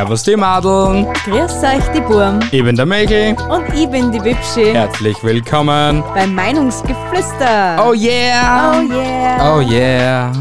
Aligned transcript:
Servus 0.00 0.22
die 0.22 0.34
Madeln, 0.34 1.06
Grüß 1.26 1.62
euch, 1.62 1.84
die 1.94 2.00
Burm. 2.00 2.40
ich 2.50 2.64
bin 2.64 2.74
der 2.74 2.86
Mäkel. 2.86 3.36
Und 3.50 3.68
ich 3.74 3.86
bin 3.86 4.10
die 4.10 4.24
Wipschi 4.24 4.72
Herzlich 4.72 5.22
willkommen. 5.22 6.02
beim 6.14 6.34
Meinungsgeflüster. 6.34 7.76
Oh 7.86 7.92
yeah! 7.92 8.80
Oh 8.80 8.90
yeah. 8.90 9.56
Oh 9.56 9.60
yeah! 9.60 10.32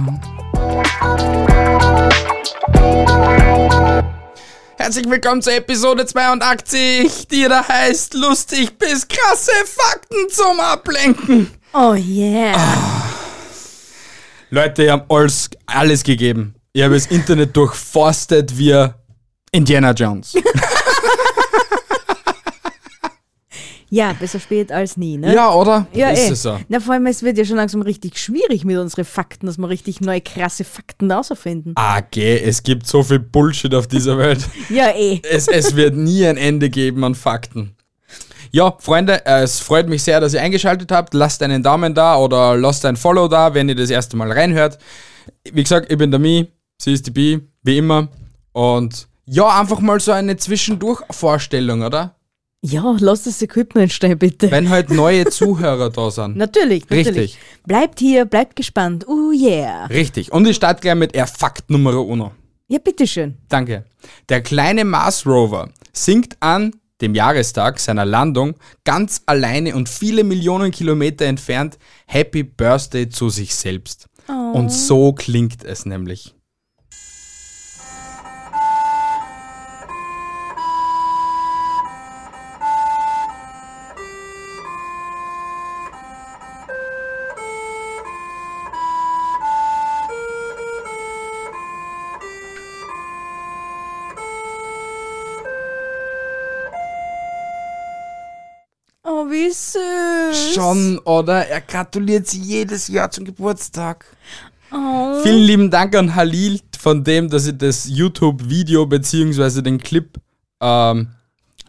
Herzlich 4.78 5.10
willkommen 5.10 5.42
zur 5.42 5.52
Episode 5.56 6.06
82, 6.06 7.28
die 7.28 7.44
da 7.50 7.68
heißt 7.68 8.14
lustig 8.14 8.78
bis 8.80 9.06
krasse 9.10 9.52
Fakten 9.66 10.30
zum 10.30 10.58
Ablenken. 10.62 11.52
Oh 11.74 11.96
yeah. 11.96 12.56
Leute, 14.52 14.86
ich 14.86 14.90
habe 14.90 15.04
alles, 15.10 15.50
alles 15.66 16.02
gegeben. 16.02 16.56
Ich 16.72 16.82
habe 16.82 16.94
das 16.94 17.08
Internet 17.08 17.58
durchforstet 17.58 18.58
wie 18.58 18.88
Indiana 19.52 19.92
Jones. 19.92 20.36
Ja, 23.92 24.14
besser 24.14 24.40
spät 24.40 24.72
als 24.72 24.98
nie, 24.98 25.18
ne? 25.18 25.34
Ja, 25.34 25.52
oder? 25.52 25.88
Ja, 25.94 26.12
ist 26.12 26.20
eh. 26.20 26.32
es 26.34 26.44
so. 26.44 26.60
Na, 26.68 26.80
vor 26.80 26.94
allem, 26.94 27.08
es 27.08 27.24
wird 27.24 27.38
ja 27.38 27.46
schon 27.46 27.56
langsam 27.56 27.82
richtig 27.82 28.20
schwierig 28.20 28.64
mit 28.64 28.78
unseren 28.78 29.06
Fakten, 29.06 29.48
dass 29.48 29.58
wir 29.58 29.68
richtig 29.68 30.00
neue, 30.00 30.22
krasse 30.22 30.64
Fakten 30.64 31.12
rausfinden. 31.12 31.74
Ah, 31.76 32.02
geh, 32.02 32.40
es 32.40 32.62
gibt 32.62 32.86
so 32.86 33.02
viel 33.02 33.20
Bullshit 33.20 33.74
auf 33.74 33.88
dieser 33.88 34.18
Welt. 34.18 34.48
Ja, 34.70 34.92
eh. 34.96 35.20
es, 35.24 35.48
es 35.48 35.76
wird 35.76 35.96
nie 35.96 36.26
ein 36.28 36.38
Ende 36.38 36.70
geben 36.70 37.04
an 37.04 37.16
Fakten. 37.16 37.76
Ja, 38.52 38.76
Freunde, 38.80 39.26
es 39.26 39.60
freut 39.60 39.90
mich 39.90 40.04
sehr, 40.04 40.20
dass 40.20 40.34
ihr 40.34 40.42
eingeschaltet 40.42 40.92
habt. 40.92 41.14
Lasst 41.16 41.42
einen 41.42 41.64
Daumen 41.64 41.96
da 41.96 42.18
oder 42.18 42.56
lasst 42.56 42.86
ein 42.86 42.96
Follow 42.96 43.28
da, 43.28 43.54
wenn 43.56 43.70
ihr 43.70 43.76
das 43.76 43.90
erste 43.90 44.16
Mal 44.16 44.32
reinhört. 44.32 44.78
Wie 45.52 45.64
gesagt, 45.64 45.92
ich 45.92 45.98
bin 45.98 46.12
der 46.12 46.20
Mi, 46.20 46.48
sie 46.80 46.94
ist 46.94 47.08
die 47.08 47.12
Bi, 47.12 47.40
wie 47.64 47.78
immer. 47.80 48.10
Und 48.52 49.09
ja, 49.32 49.60
einfach 49.60 49.80
mal 49.80 50.00
so 50.00 50.12
eine 50.12 50.38
Zwischendurch-Vorstellung, 50.38 51.84
oder? 51.84 52.16
Ja, 52.62 52.98
lass 53.00 53.24
das 53.24 53.42
Equipment 53.42 53.92
stehen, 53.92 54.18
bitte. 54.18 54.50
Wenn 54.52 54.70
halt 54.70 54.90
neue 54.90 55.26
Zuhörer 55.26 55.92
da 55.92 56.10
sind. 56.10 56.36
Natürlich, 56.38 56.84
natürlich. 56.90 57.08
Richtig. 57.08 57.40
Bleibt 57.66 58.00
hier, 58.00 58.26
bleibt 58.26 58.56
gespannt. 58.56 59.08
Oh 59.08 59.32
yeah. 59.32 59.86
Richtig. 59.86 60.32
Und 60.32 60.46
ich 60.46 60.58
starte 60.58 60.82
gleich 60.82 60.96
mit 60.96 61.16
R 61.16 61.28
Fakt 61.28 61.70
Nummer 61.70 61.96
uno. 61.96 62.32
Ja, 62.68 62.80
bitteschön. 62.80 63.38
Danke. 63.48 63.86
Der 64.28 64.42
kleine 64.42 64.84
Mars 64.84 65.26
Rover 65.26 65.70
singt 65.94 66.36
an 66.42 66.76
dem 67.00 67.16
Jahrestag 67.16 67.80
seiner 67.80 68.06
Landung 68.06 68.56
ganz 68.84 69.22
alleine 69.26 69.76
und 69.76 69.88
viele 69.88 70.24
Millionen 70.24 70.72
Kilometer 70.72 71.26
entfernt 71.26 71.78
Happy 72.08 72.44
Birthday 72.44 73.08
zu 73.08 73.30
sich 73.30 73.56
selbst. 73.56 74.08
Und 74.28 74.72
so 74.72 75.14
klingt 75.14 75.64
es 75.64 75.86
nämlich. 75.86 76.36
Oh, 99.12 99.26
wie 99.32 99.50
süß. 99.50 100.54
Schon, 100.54 101.00
oder? 101.00 101.48
Er 101.48 101.62
gratuliert 101.62 102.28
sie 102.28 102.42
jedes 102.42 102.88
Jahr 102.90 103.10
zum 103.10 103.26
Geburtstag. 103.26 104.06
Oh. 104.72 105.20
Vielen 105.24 105.42
lieben 105.42 105.72
Dank 105.72 105.96
an 105.96 106.14
Halil, 106.14 106.60
von 106.78 107.04
dem, 107.04 107.28
dass 107.28 107.48
ich 107.48 107.58
das 107.58 107.90
YouTube-Video 107.90 108.86
bzw. 108.86 109.64
den 109.64 109.80
Clip 109.80 110.16
ähm, 110.62 111.08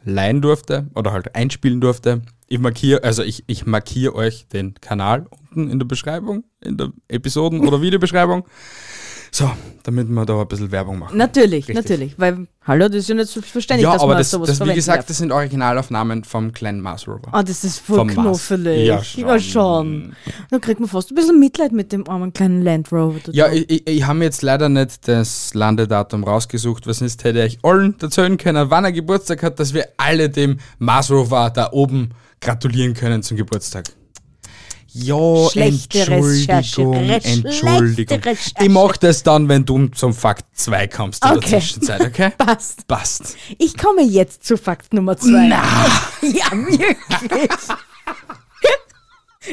leihen 0.05 0.43
durfte 0.43 0.89
oder 0.95 1.13
halt 1.13 1.35
einspielen 1.35 1.81
durfte. 1.81 2.21
Ich 2.47 2.59
markiere, 2.59 3.05
also 3.05 3.23
ich, 3.23 3.43
ich 3.47 3.65
markiere 3.65 4.15
euch 4.15 4.47
den 4.49 4.75
Kanal 4.75 5.27
unten 5.31 5.71
in 5.71 5.79
der 5.79 5.87
Beschreibung, 5.87 6.45
in 6.61 6.77
der 6.77 6.93
Episoden- 7.09 7.67
oder 7.67 7.81
Videobeschreibung. 7.81 8.45
So, 9.33 9.51
damit 9.85 10.09
wir 10.09 10.27
da 10.27 10.41
ein 10.41 10.49
bisschen 10.49 10.73
Werbung 10.73 10.99
machen. 10.99 11.17
Natürlich, 11.17 11.69
Richtig. 11.69 11.75
natürlich. 11.75 12.19
Weil, 12.19 12.49
hallo, 12.67 12.89
das 12.89 12.97
ist 12.97 13.09
ja 13.09 13.15
nicht 13.15 13.29
selbstverständlich, 13.29 13.85
ja, 13.85 13.93
dass 13.93 14.03
aber 14.03 14.13
man 14.15 14.19
das, 14.19 14.31
sowas 14.31 14.59
das, 14.59 14.69
wie 14.69 14.75
gesagt, 14.75 14.99
darf. 14.99 15.07
das 15.07 15.19
sind 15.19 15.31
Originalaufnahmen 15.31 16.25
vom 16.25 16.53
kleinen 16.53 16.81
Mars 16.81 17.07
Rover. 17.07 17.29
Ah, 17.31 17.43
das 17.43 17.63
ist 17.63 17.79
voll 17.79 18.07
knuffelig. 18.09 18.87
Ja, 18.87 19.01
Ja, 19.17 19.39
schon. 19.39 20.17
Da 20.51 20.59
kriegt 20.59 20.81
man 20.81 20.89
fast 20.89 21.13
ein 21.13 21.15
bisschen 21.15 21.39
Mitleid 21.39 21.73
mit 21.73 21.93
dem 21.93 22.09
armen 22.09 22.33
kleinen 22.33 22.63
Land 22.63 22.91
Rover. 22.93 23.21
Ja, 23.31 23.51
ich, 23.53 23.71
ich, 23.71 23.87
ich 23.87 24.07
habe 24.07 24.19
mir 24.19 24.25
jetzt 24.25 24.43
leider 24.43 24.69
nicht 24.69 25.07
das 25.07 25.55
Landedatum 25.55 26.25
rausgesucht, 26.25 26.87
was 26.87 26.99
sonst 26.99 27.23
hätte 27.25 27.45
ich 27.45 27.59
allen 27.63 27.95
erzählen 28.01 28.37
können, 28.37 28.71
wann 28.71 28.85
er 28.85 28.93
Geburtstag 28.93 29.43
hat, 29.43 29.61
dass 29.61 29.75
wir 29.75 29.87
alle 29.97 30.29
dem 30.29 30.59
Mars 30.79 31.11
Rover 31.11 31.51
da 31.51 31.71
oben 31.73 32.11
gratulieren 32.41 32.95
können 32.95 33.23
zum 33.23 33.37
Geburtstag. 33.37 33.85
Ja, 34.93 35.49
Schlechte 35.51 36.01
Entschuldigung, 36.01 36.95
Entschuldigung. 36.95 38.19
Recherche. 38.19 38.55
Ich 38.61 38.69
mach 38.69 38.97
das 38.97 39.23
dann, 39.23 39.49
wenn 39.49 39.65
du 39.65 39.87
zum 39.89 40.13
Fakt 40.13 40.45
2 40.59 40.89
kommst 40.89 41.25
in 41.25 41.31
Okay. 41.31 41.41
der 41.41 41.49
Zwischenzeit, 41.61 42.01
okay? 42.01 42.31
Passt. 42.39 42.87
Passt. 42.89 43.37
Ich 43.59 43.77
komme 43.77 44.03
jetzt 44.03 44.45
zu 44.45 44.57
Fakt 44.57 44.93
Nummer 44.93 45.17
zwei. 45.17 45.47
Na, 45.49 45.63
Ja, 46.23 46.51
wirklich. 46.53 47.49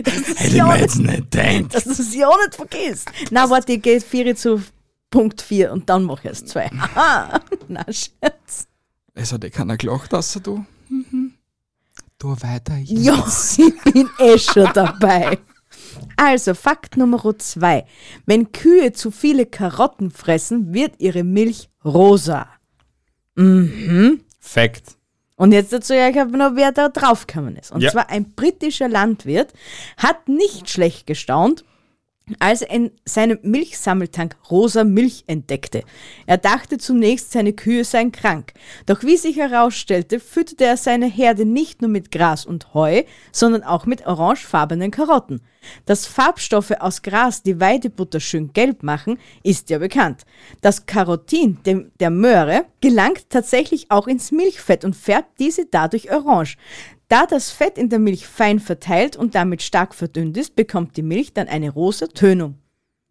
das 0.04 0.14
ist 0.16 0.28
hätte 0.40 0.48
ich 0.48 0.54
ja 0.54 0.66
mir 0.66 0.74
nicht, 0.74 0.82
jetzt 0.82 0.98
nicht 0.98 1.32
gedacht. 1.32 1.76
dass 1.76 1.84
du 1.84 1.92
es 1.92 2.16
ja 2.16 2.30
nicht 2.30 2.56
vergisst. 2.56 3.10
Na, 3.32 3.50
warte, 3.50 3.74
ich 3.74 3.82
gehe 3.82 4.02
vier 4.02 4.36
zu 4.36 4.62
Punkt 5.10 5.42
4 5.42 5.72
und 5.72 5.90
dann 5.90 6.04
mache 6.04 6.28
ich 6.28 6.32
es 6.34 6.46
zwei. 6.46 6.70
Aha. 6.96 7.40
Na, 7.68 7.84
Schatz. 7.86 8.68
Es 9.14 9.32
hat 9.32 9.44
eh 9.44 9.50
keiner 9.50 9.78
gelacht, 9.78 10.14
außer 10.14 10.40
du. 10.40 10.66
Mhm. 10.90 11.27
Du 12.20 12.30
weiter. 12.42 12.78
Ja, 12.84 13.24
ich 13.58 13.94
bin 13.94 14.10
eh 14.20 14.38
schon 14.38 14.70
dabei. 14.74 15.38
Also, 16.16 16.54
Fakt 16.56 16.98
Nummer 16.98 17.38
zwei. 17.38 17.86
Wenn 18.26 18.52
Kühe 18.52 18.92
zu 18.92 19.12
viele 19.12 19.46
Karotten 19.46 20.10
fressen, 20.12 20.74
wird 20.74 20.96
ihre 21.00 21.24
Milch 21.24 21.70
rosa. 21.86 22.48
Fact. 24.40 24.98
Und 25.36 25.52
jetzt 25.52 25.72
dazu 25.72 25.94
ja, 25.94 26.10
ich 26.10 26.18
habe 26.18 26.36
noch, 26.36 26.56
wer 26.56 26.72
da 26.72 26.90
draufgekommen 26.90 27.56
ist. 27.56 27.72
Und 27.72 27.82
Ja. 27.82 27.92
zwar 27.92 28.10
ein 28.10 28.34
britischer 28.34 28.90
Landwirt 28.90 29.54
hat 29.98 30.28
nicht 30.28 30.70
schlecht 30.72 31.06
gestaunt, 31.06 31.64
als 32.40 32.62
er 32.62 32.76
in 32.76 32.92
seinem 33.06 33.40
Milchsammeltank 33.42 34.36
rosa 34.50 34.84
Milch 34.84 35.24
entdeckte. 35.28 35.84
Er 36.26 36.38
dachte 36.38 36.78
zunächst, 36.78 37.32
seine 37.32 37.54
Kühe 37.54 37.84
seien 37.84 38.12
krank. 38.12 38.54
Doch 38.86 39.04
wie 39.04 39.18
sich 39.18 39.38
herausstellte, 39.38 40.20
fütterte 40.20 40.66
er 40.66 40.78
seine 40.78 41.08
Herde 41.08 41.46
nicht 41.46 41.82
nur 41.82 41.90
mit 41.90 42.12
Gras 42.12 42.46
und 42.46 42.74
Heu, 42.74 43.04
sondern 43.32 43.64
auch 43.64 43.86
mit 43.86 44.06
orangefarbenen 44.06 44.92
Karotten. 44.92 45.42
Dass 45.86 46.06
Farbstoffe 46.06 46.72
aus 46.80 47.02
Gras 47.02 47.44
die 47.44 47.60
Weidebutter 47.60 48.20
schön 48.20 48.54
gelb 48.54 48.84
machen, 48.84 49.20
ist 49.44 49.70
ja 49.70 49.80
bekannt. 49.80 50.26
Das 50.62 50.86
Karotin 50.86 51.60
dem, 51.66 51.92
der 52.00 52.10
Möhre 52.10 52.66
gelangt 52.82 53.30
tatsächlich 53.30 53.92
auch 53.92 54.08
ins 54.08 54.32
Milchfett 54.32 54.86
und 54.86 54.96
färbt 54.96 55.40
diese 55.40 55.66
dadurch 55.66 56.12
orange. 56.12 56.58
Da 57.10 57.26
das 57.26 57.52
Fett 57.52 57.78
in 57.78 57.90
der 57.90 58.00
Milch 58.00 58.28
fein 58.28 58.60
verteilt 58.60 59.16
und 59.16 59.34
damit 59.36 59.62
stark 59.62 59.96
verdünnt 59.96 60.36
ist, 60.38 60.56
bekommt 60.56 60.98
die 60.98 61.04
Milch 61.04 61.34
dann 61.34 61.48
eine 61.48 61.70
rosa 61.70 62.08
Tönung. 62.08 62.60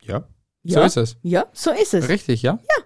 Ja. 0.02 0.24
Ja? 0.62 0.80
So 0.80 0.86
ist 0.86 0.96
es. 0.96 1.16
Ja, 1.22 1.46
so 1.52 1.70
ist 1.70 1.94
es. 1.94 2.08
Richtig, 2.08 2.42
ja? 2.42 2.58
Ja. 2.60 2.84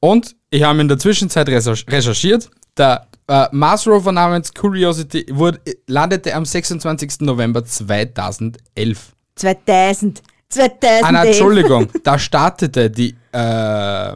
Und 0.00 0.34
ich 0.50 0.62
habe 0.62 0.80
in 0.80 0.88
der 0.88 0.98
Zwischenzeit 0.98 1.48
recherch- 1.48 1.90
recherchiert. 1.90 2.50
Der 2.76 3.06
äh, 3.28 3.46
Mars 3.52 3.86
Rover 3.86 4.12
namens 4.12 4.52
Curiosity 4.54 5.26
wurde, 5.30 5.60
landete 5.86 6.34
am 6.34 6.44
26. 6.44 7.20
November 7.20 7.64
2011. 7.64 9.12
2000. 9.36 10.22
2000. 10.48 11.04
Ah, 11.04 11.12
nein, 11.12 11.26
Entschuldigung, 11.28 11.88
da 12.04 12.18
startete 12.18 12.90
die, 12.90 13.14
äh, 13.32 14.14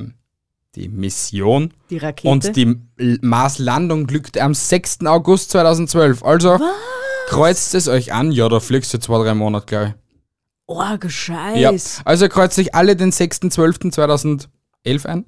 die 0.76 0.88
Mission 0.88 1.72
Die 1.90 1.98
Rakete. 1.98 2.28
und 2.28 2.54
die 2.56 2.76
Mars-Landung 3.22 4.06
glückte 4.06 4.42
am 4.42 4.54
6. 4.54 4.98
August 5.06 5.50
2012. 5.50 6.22
Also 6.22 6.58
kreuzt 7.28 7.74
es 7.74 7.88
euch 7.88 8.12
an. 8.12 8.30
Ja, 8.30 8.48
da 8.48 8.60
fliegst 8.60 8.94
du 8.94 8.98
zwei, 8.98 9.22
drei 9.24 9.34
Monate, 9.34 9.66
glaube 9.66 9.86
ich. 9.88 9.94
oh, 10.66 10.80
Ja. 10.82 11.10
Scheiß. 11.10 12.02
Also 12.04 12.28
kreuzt 12.28 12.54
sich 12.54 12.74
alle 12.74 12.94
den 12.96 13.10
6.12.2011 13.12 15.06
ein 15.06 15.24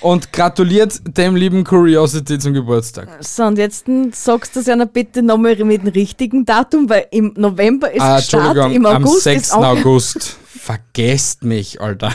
und 0.00 0.32
gratuliert 0.32 1.00
dem 1.16 1.34
lieben 1.34 1.64
Curiosity 1.64 2.38
zum 2.38 2.54
Geburtstag. 2.54 3.08
So, 3.20 3.44
und 3.44 3.58
jetzt 3.58 3.86
sagst 4.12 4.54
du 4.54 4.60
es 4.60 4.66
ja 4.66 4.76
noch 4.76 4.86
bitte 4.86 5.22
nochmal 5.22 5.56
mit 5.64 5.82
dem 5.82 5.88
richtigen 5.88 6.44
Datum, 6.44 6.88
weil 6.88 7.06
im 7.10 7.34
November 7.36 7.90
ist 7.92 8.00
Ah, 8.00 8.20
Start, 8.20 8.72
im 8.72 8.86
August 8.86 9.26
am 9.26 9.32
6. 9.34 9.42
ist 9.42 9.52
auch 9.52 9.64
August. 9.64 10.36
Vergesst 10.46 11.42
mich, 11.42 11.80
Alter. 11.80 12.12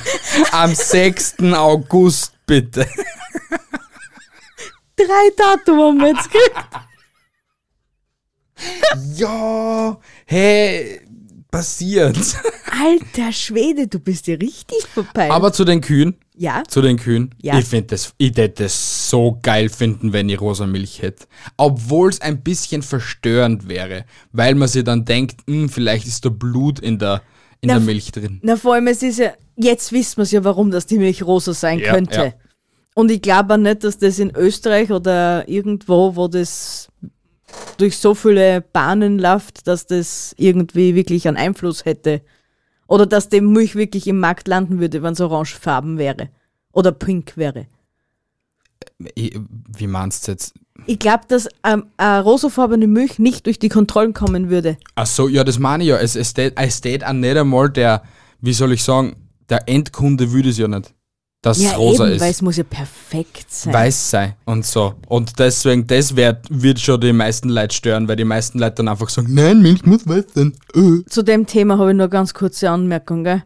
Am 0.51 0.73
6. 0.73 1.35
August, 1.53 2.33
bitte. 2.45 2.87
drei 4.95 5.29
Datum 5.37 5.79
haben 5.79 5.99
wir 5.99 6.07
jetzt 6.09 6.31
gekriegt. 6.31 6.55
Ja, 9.15 9.97
hey, 10.25 11.01
passiert. 11.57 12.17
Alter 12.83 13.31
Schwede, 13.31 13.87
du 13.87 13.99
bist 13.99 14.27
ja 14.27 14.35
richtig 14.35 14.85
vorbei. 14.93 15.31
Aber 15.31 15.53
zu 15.53 15.63
den 15.65 15.81
Kühen. 15.81 16.15
Ja. 16.37 16.63
zu 16.67 16.81
den 16.81 16.97
Kühen. 16.97 17.33
Ja. 17.41 17.57
Ich 17.57 17.65
finde 17.65 17.87
das, 17.87 18.13
ich 18.17 18.35
hätte 18.35 18.63
das 18.63 19.09
so 19.09 19.39
geil 19.41 19.69
finden, 19.69 20.11
wenn 20.11 20.27
ich 20.27 20.41
rosa 20.41 20.67
Milch 20.67 21.01
hätte. 21.01 21.25
Obwohl 21.55 22.09
es 22.09 22.19
ein 22.19 22.43
bisschen 22.43 22.81
verstörend 22.81 23.69
wäre, 23.69 24.03
weil 24.33 24.53
man 24.55 24.67
sich 24.67 24.83
dann 24.83 25.05
denkt, 25.05 25.41
hm, 25.47 25.69
vielleicht 25.69 26.05
ist 26.07 26.25
da 26.25 26.29
Blut 26.29 26.79
in 26.79 26.99
der, 26.99 27.21
in 27.61 27.69
Na, 27.69 27.75
der 27.75 27.83
Milch 27.83 28.11
drin. 28.11 28.39
Na, 28.43 28.57
vor 28.57 28.73
allem, 28.73 28.87
es 28.87 29.01
ist 29.01 29.19
ja, 29.19 29.31
jetzt 29.55 29.93
wissen 29.93 30.17
wir 30.17 30.23
es 30.23 30.31
ja, 30.31 30.43
warum 30.43 30.71
das 30.71 30.85
die 30.87 30.97
Milch 30.97 31.23
rosa 31.23 31.53
sein 31.53 31.79
Ja, 31.79 31.93
könnte. 31.93 32.15
ja. 32.19 32.33
Und 32.95 33.11
ich 33.11 33.21
glaube 33.21 33.53
auch 33.53 33.57
nicht, 33.57 33.83
dass 33.85 33.97
das 33.97 34.19
in 34.19 34.35
Österreich 34.35 34.91
oder 34.91 35.47
irgendwo, 35.47 36.15
wo 36.17 36.27
das 36.27 36.89
durch 37.77 37.97
so 37.97 38.15
viele 38.15 38.61
Bahnen 38.61 39.19
läuft, 39.19 39.67
dass 39.67 39.87
das 39.87 40.33
irgendwie 40.37 40.95
wirklich 40.95 41.27
einen 41.27 41.37
Einfluss 41.37 41.85
hätte. 41.85 42.21
Oder 42.87 43.05
dass 43.05 43.29
die 43.29 43.41
Milch 43.41 43.75
wirklich 43.75 44.07
im 44.07 44.19
Markt 44.19 44.47
landen 44.47 44.79
würde, 44.79 45.01
wenn 45.01 45.13
es 45.13 45.21
orangefarben 45.21 45.97
wäre. 45.97 46.29
Oder 46.71 46.91
pink 46.91 47.35
wäre. 47.35 47.67
Ich, 49.15 49.37
wie 49.77 49.87
meinst 49.87 50.27
du 50.27 50.31
jetzt? 50.31 50.53
Ich 50.85 50.99
glaube, 50.99 51.23
dass 51.27 51.47
ähm, 51.63 51.85
eine 51.97 52.21
rosafarbene 52.21 52.87
Milch 52.87 53.17
nicht 53.17 53.45
durch 53.45 53.59
die 53.59 53.69
Kontrollen 53.69 54.13
kommen 54.13 54.49
würde. 54.49 54.77
Ach 54.95 55.05
so, 55.05 55.27
ja, 55.27 55.43
das 55.43 55.57
meine 55.57 55.83
ich 55.83 55.89
ja. 55.89 55.97
Es, 55.97 56.15
es, 56.15 56.31
steht, 56.31 56.53
es 56.57 56.77
steht 56.77 57.03
auch 57.03 57.13
nicht 57.13 57.37
einmal 57.37 57.69
der, 57.69 58.03
wie 58.41 58.53
soll 58.53 58.73
ich 58.73 58.83
sagen, 58.83 59.15
der 59.49 59.67
Endkunde 59.67 60.31
würde 60.31 60.49
es 60.49 60.57
ja 60.57 60.67
nicht, 60.67 60.93
dass 61.45 61.59
es 61.59 61.77
rosa 61.77 62.07
eben, 62.09 62.19
weil 62.19 62.29
ist. 62.31 62.37
es 62.37 62.41
muss 62.41 62.57
ja 62.57 62.63
perfekt 62.63 63.45
sein. 63.49 63.73
Weiß 63.73 64.09
sei 64.09 64.35
und 64.45 64.65
so. 64.65 64.95
Und 65.07 65.37
deswegen, 65.37 65.85
das 65.85 66.15
wird, 66.15 66.39
wird 66.49 66.79
schon 66.79 66.99
die 66.99 67.13
meisten 67.13 67.49
Leute 67.49 67.75
stören, 67.75 68.07
weil 68.07 68.15
die 68.15 68.25
meisten 68.25 68.57
Leute 68.57 68.75
dann 68.77 68.87
einfach 68.87 69.09
sagen, 69.09 69.27
nein, 69.29 69.61
Milch 69.61 69.85
muss 69.85 70.07
weiß 70.07 70.25
sein. 70.33 70.53
Äh. 70.73 71.07
Zu 71.07 71.21
dem 71.21 71.45
Thema 71.45 71.77
habe 71.77 71.91
ich 71.91 71.97
nur 71.97 72.07
ganz 72.07 72.33
kurze 72.33 72.69
Anmerkung, 72.71 73.23
gell? 73.23 73.43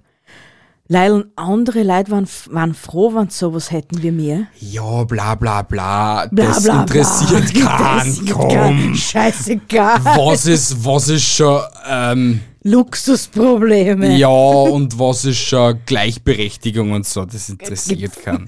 Leil 0.91 1.25
andere 1.35 1.83
Leute 1.83 2.09
waren, 2.09 2.27
waren 2.49 2.73
froh, 2.73 3.13
wenn 3.13 3.29
sie 3.29 3.37
sowas 3.37 3.69
hätten 3.69 4.01
wie 4.01 4.09
mir. 4.09 4.47
Ja, 4.59 5.03
bla 5.03 5.35
bla 5.35 5.61
bla. 5.61 6.25
Bla, 6.31 6.45
das 6.45 6.63
bla, 6.63 6.81
interessiert 6.81 7.53
bla. 7.53 7.77
keinen. 7.99 8.29
Komm. 8.29 8.95
Scheißegal. 8.95 10.03
Was 10.03 10.47
ist, 10.47 10.83
was 10.83 11.09
ist 11.09 11.25
schon, 11.25 11.61
ähm, 11.87 12.39
Luxusprobleme. 12.63 14.15
ja, 14.17 14.27
und 14.27 14.97
was 14.99 15.25
ist 15.25 15.37
schon 15.37 15.79
Gleichberechtigung 15.85 16.91
und 16.91 17.05
so, 17.05 17.25
das 17.25 17.49
interessiert 17.49 18.21
keinen. 18.23 18.45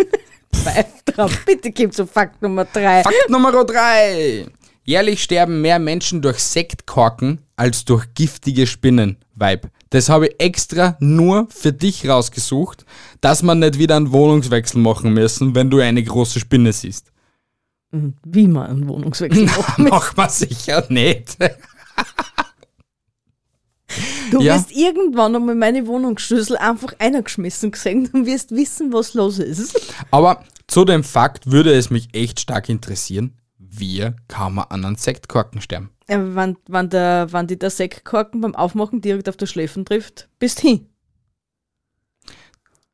Pfeif 0.54 0.86
drauf. 1.06 1.46
Bitte 1.46 1.72
gib 1.72 1.94
zu 1.94 2.06
Fakt 2.06 2.42
Nummer 2.42 2.66
drei. 2.66 3.04
Fakt 3.04 3.30
Nummer 3.30 3.64
drei. 3.64 4.46
Jährlich 4.84 5.24
sterben 5.24 5.62
mehr 5.62 5.80
Menschen 5.80 6.22
durch 6.22 6.40
Sektkorken 6.40 7.40
als 7.56 7.86
durch 7.86 8.06
giftige 8.16 8.68
Spinnen. 8.68 9.18
Weib. 9.36 9.70
Das 9.92 10.10
habe 10.10 10.28
ich 10.28 10.36
extra 10.40 10.98
nur 11.00 11.48
für 11.50 11.74
dich 11.74 12.08
rausgesucht, 12.08 12.86
dass 13.22 13.44
man 13.44 13.60
nicht 13.60 13.78
wieder 13.78 13.96
einen 13.96 14.12
Wohnungswechsel 14.12 14.80
machen 14.82 15.14
müssen, 15.14 15.56
wenn 15.56 15.70
du 15.70 15.80
eine 15.80 16.04
große 16.04 16.40
Spinne 16.40 16.74
siehst. 16.74 17.12
Wie 18.26 18.48
man 18.48 18.68
einen 18.68 18.88
Wohnungswechsel 18.88 19.46
macht. 19.46 19.80
Mach 19.80 20.16
man 20.16 20.30
sicher 20.30 20.86
nicht. 20.90 21.38
Du 24.32 24.42
Ja. 24.42 24.56
wirst 24.56 24.72
irgendwann 24.72 25.36
einmal 25.36 25.56
meine 25.56 25.86
Wohnungsschlüssel 25.88 26.58
einfach 26.58 26.94
eingeschmissen 27.00 27.72
gesehen 27.72 28.10
und 28.14 28.26
wirst 28.26 28.52
wissen, 28.52 28.94
was 28.94 29.14
los 29.14 29.40
ist. 29.40 29.94
Aber 30.12 30.44
zu 30.68 30.86
dem 30.86 31.04
Fakt 31.04 31.52
würde 31.52 31.74
es 31.74 31.90
mich 31.90 32.10
echt 32.14 32.40
stark 32.40 32.70
interessieren, 32.70 33.38
wie 33.58 34.10
kann 34.28 34.56
man 34.56 34.66
an 34.70 34.86
einen 34.86 34.96
Sektkorken 34.96 35.62
sterben? 35.62 35.90
Ja, 36.10 36.36
wenn, 36.36 36.58
wenn, 36.68 36.90
der, 36.90 37.32
wenn 37.32 37.48
die 37.48 37.58
der 37.58 37.70
Sektkorken 37.70 38.42
beim 38.42 38.56
Aufmachen 38.56 39.02
direkt 39.02 39.30
auf 39.30 39.38
der 39.38 39.46
Schläfen 39.46 39.86
trifft, 39.86 40.28
bist 40.40 40.60
hin. 40.60 40.88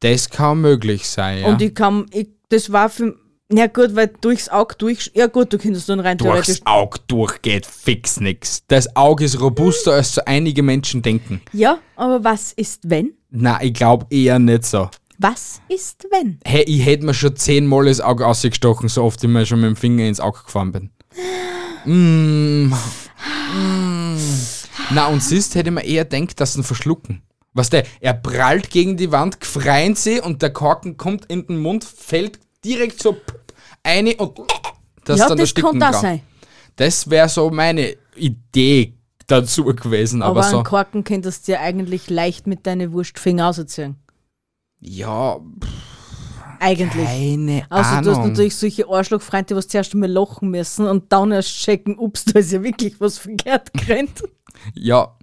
Das 0.02 0.30
kann 0.30 0.62
möglich 0.62 1.08
sein, 1.08 1.40
ja. 1.40 1.48
Und 1.48 1.62
ich 1.62 1.74
kann, 1.74 2.06
ich, 2.12 2.30
das 2.50 2.72
war 2.72 2.90
für, 2.90 3.16
na 3.50 3.68
gut, 3.68 3.96
weil 3.96 4.08
durchs 4.20 4.50
Auge 4.50 4.76
durch, 4.78 5.10
ja 5.14 5.28
gut, 5.28 5.54
du 5.54 5.58
könntest 5.58 5.88
dann 5.88 6.02
rein. 6.02 6.18
Durchs 6.18 6.62
Auge 6.66 7.00
durchgeht 7.08 7.66
fix 7.66 8.20
nix. 8.20 8.64
Das 8.68 8.94
Auge 8.96 9.24
ist 9.24 9.40
robuster, 9.40 9.94
als 9.94 10.16
so 10.16 10.22
einige 10.26 10.64
Menschen 10.64 11.02
denken. 11.02 11.42
Ja, 11.54 11.80
aber 11.96 12.26
was 12.26 12.52
ist 12.52 12.90
wenn? 12.90 13.14
Na, 13.30 13.62
ich 13.62 13.74
glaube 13.74 14.06
eher 14.10 14.38
nicht 14.38 14.66
so. 14.66 14.90
Was 15.18 15.62
ist 15.70 16.06
wenn? 16.12 16.40
Hey, 16.44 16.64
ich 16.64 16.86
hätte 16.86 17.06
mir 17.06 17.14
schon 17.14 17.38
zehnmal 17.38 17.86
das 17.86 18.02
Auge 18.02 18.28
ausgestochen, 18.28 18.90
so 18.90 19.04
oft 19.04 19.24
ich 19.24 19.30
mir 19.30 19.46
schon 19.46 19.62
mit 19.62 19.70
dem 19.70 19.76
Finger 19.78 20.06
ins 20.06 20.20
Auge 20.20 20.44
gefahren 20.44 20.72
bin. 20.74 20.90
Mm. 21.86 22.74
Mm. 23.56 24.18
Na, 24.92 25.08
und 25.08 25.24
siehst, 25.24 25.56
hätte 25.56 25.70
ich 25.70 25.76
mir 25.76 25.86
eher 25.86 26.06
gedacht, 26.06 26.40
dass 26.40 26.54
sie 26.54 26.60
ihn 26.60 26.64
verschlucken. 26.64 27.22
Was 27.54 27.70
der, 27.70 27.86
er 28.02 28.14
prallt 28.14 28.70
gegen 28.70 28.98
die 28.98 29.12
Wand, 29.12 29.40
gefreien 29.40 29.96
sie 29.96 30.20
und 30.20 30.42
der 30.42 30.52
Korken 30.52 30.98
kommt 30.98 31.26
in 31.28 31.48
den 31.48 31.58
Mund, 31.58 31.84
fällt 31.84 32.40
direkt 32.64 33.02
so 33.02 33.18
eine 33.88 34.16
und 34.18 34.38
das 35.06 35.20
ja, 35.20 35.28
dann 35.30 35.38
das 35.38 35.46
ersticken 35.46 35.72
kann 35.72 35.80
da 35.80 35.92
kann. 35.92 36.02
sein. 36.02 36.22
Das 36.76 37.10
wäre 37.10 37.30
so 37.30 37.50
meine 37.50 37.96
Idee 38.16 38.94
dazu 39.26 39.64
gewesen, 39.66 40.22
aber, 40.22 40.42
Aber, 40.42 40.50
so. 40.50 40.58
einen 40.58 40.66
Korken 40.66 41.04
könntest 41.04 41.48
du 41.48 41.54
ja 41.54 41.60
eigentlich 41.62 42.10
leicht 42.10 42.46
mit 42.48 42.68
deinen 42.68 42.92
Wurstfinger 42.94 43.48
ausziehen. 43.50 43.96
Ja, 44.80 45.40
Eigentlich. 46.60 47.06
keine 47.06 47.66
Also 47.70 47.90
du 48.02 48.10
hast 48.12 48.18
Ahnung. 48.18 48.30
natürlich 48.30 48.56
solche 48.56 48.88
Arschlochfreunde, 48.90 49.56
die 49.56 49.68
zuerst 49.68 49.94
einmal 49.94 50.10
lachen 50.12 50.50
müssen 50.50 50.88
und 50.88 51.12
dann 51.12 51.32
erst 51.32 51.50
checken, 51.50 51.98
ups, 51.98 52.26
da 52.26 52.40
ist 52.40 52.52
ja 52.52 52.64
wirklich 52.64 53.00
was 53.00 53.18
verkehrt 53.18 53.72
gerannt. 53.86 54.24
Ja, 54.74 55.16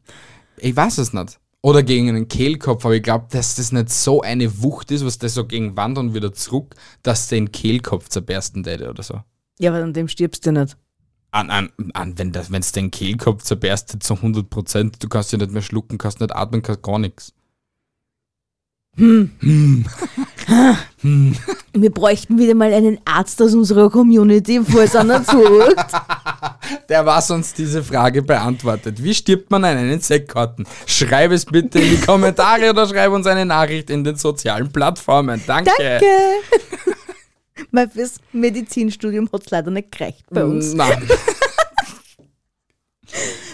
ich 0.57 0.75
weiß 0.77 0.99
es 0.99 1.13
nicht. 1.13 1.39
Oder 1.65 1.83
gegen 1.83 2.11
einen 2.11 2.29
Kehlkopf, 2.29 2.85
aber 2.85 2.95
ich 2.95 3.03
glaube, 3.03 3.25
dass 3.31 3.55
das 3.55 3.73
nicht 3.73 3.89
so 3.89 4.21
eine 4.21 4.63
Wucht 4.63 4.91
ist, 4.91 5.03
was 5.03 5.17
das 5.17 5.33
so 5.33 5.47
gegen 5.47 5.79
Wand 5.79 5.97
und 5.97 6.13
wieder 6.13 6.31
zurück, 6.35 6.75
dass 7.03 7.29
den 7.29 7.53
Kehlkopf 7.53 8.11
zerbersten 8.11 8.65
täte 8.65 8.91
oder 8.91 9.03
so. 9.03 9.23
Ja, 9.59 9.71
aber 9.71 9.83
an 9.83 9.95
dem 9.95 10.07
stirbst 10.07 10.45
du 10.45 10.53
nicht. 10.53 10.77
An, 11.31 11.49
an, 11.49 11.71
an 11.95 12.19
wenn 12.19 12.35
wenn's 12.35 12.73
den 12.73 12.91
Kehlkopf 12.91 13.45
zerberstet 13.45 14.03
zu 14.03 14.13
100 14.13 14.51
Prozent, 14.51 15.03
du 15.03 15.09
kannst 15.09 15.33
ja 15.33 15.39
nicht 15.39 15.53
mehr 15.53 15.63
schlucken, 15.63 15.97
kannst 15.97 16.21
nicht 16.21 16.37
atmen, 16.37 16.61
kannst 16.61 16.83
gar 16.83 16.99
nichts. 16.99 17.33
Wir 21.73 21.91
bräuchten 21.91 22.39
wieder 22.39 22.55
mal 22.55 22.73
einen 22.73 23.01
Arzt 23.05 23.43
aus 23.43 23.53
unserer 23.55 23.91
Community, 23.91 24.61
falls 24.65 24.95
einer 24.95 25.25
zuhört. 25.25 25.75
Der 26.89 27.05
was 27.05 27.29
uns 27.31 27.53
diese 27.53 27.83
Frage 27.83 28.23
beantwortet. 28.23 29.03
Wie 29.03 29.13
stirbt 29.13 29.51
man 29.51 29.65
an 29.65 29.79
einen 29.79 29.99
Sektkarten? 30.01 30.65
Schreib 30.87 31.33
es 31.33 31.45
bitte 31.45 31.81
in 31.81 31.91
die 31.91 32.01
Kommentare 32.07 32.71
oder 32.71 32.87
schreib 32.87 33.11
uns 33.11 33.27
eine 33.27 33.45
Nachricht 33.45 33.91
in 33.91 34.05
den 34.05 34.15
sozialen 34.17 34.71
Plattformen. 34.71 35.43
Danke. 35.47 35.73
Danke! 35.77 36.07
Weil 37.73 37.91
fürs 37.91 38.15
Medizinstudium 38.33 39.29
hat 39.33 39.43
es 39.45 39.51
leider 39.51 39.73
nicht 39.73 39.91
gereicht 39.91 40.25
bei 40.31 40.45
uns. 40.45 40.73
Nein. 40.73 41.03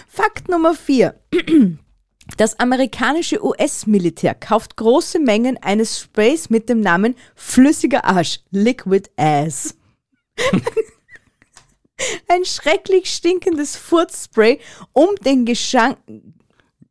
Fakt 0.07 0.49
Nummer 0.49 0.75
4. 0.75 1.15
Das 2.37 2.59
amerikanische 2.59 3.43
US-Militär 3.43 4.33
kauft 4.33 4.77
große 4.77 5.19
Mengen 5.19 5.57
eines 5.61 5.99
Sprays 5.99 6.49
mit 6.49 6.69
dem 6.69 6.81
Namen 6.81 7.15
flüssiger 7.35 8.05
Arsch, 8.05 8.39
Liquid 8.51 9.09
Ass. 9.17 9.75
Ein 12.27 12.45
schrecklich 12.45 13.13
stinkendes 13.13 13.75
Furzspray, 13.75 14.59
um 14.91 15.09
den 15.23 15.45
Gestank, 15.45 15.97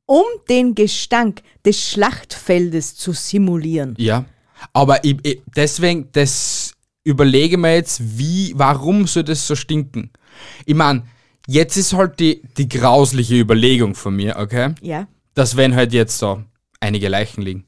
um 0.06 0.22
den 0.48 0.74
Gestank 0.74 1.42
des 1.64 1.88
Schlachtfeldes 1.88 2.94
zu 2.96 3.12
simulieren. 3.12 3.94
Ja, 3.98 4.24
aber 4.72 5.02
ich, 5.04 5.16
ich, 5.24 5.42
deswegen, 5.56 6.08
das 6.12 6.74
überlege 7.02 7.58
mir 7.58 7.74
jetzt, 7.74 8.18
wie, 8.18 8.52
warum 8.56 9.06
soll 9.06 9.24
das 9.24 9.46
so 9.46 9.56
stinken? 9.56 10.10
Ich 10.64 10.74
meine, 10.74 11.04
jetzt 11.46 11.76
ist 11.76 11.92
halt 11.92 12.20
die, 12.20 12.42
die 12.56 12.68
grausliche 12.68 13.36
Überlegung 13.36 13.94
von 13.94 14.14
mir, 14.14 14.36
okay? 14.36 14.74
Ja. 14.80 15.08
Dass 15.34 15.56
wenn 15.56 15.74
halt 15.74 15.92
jetzt 15.92 16.18
so 16.18 16.42
einige 16.80 17.08
Leichen 17.08 17.42
liegen, 17.42 17.66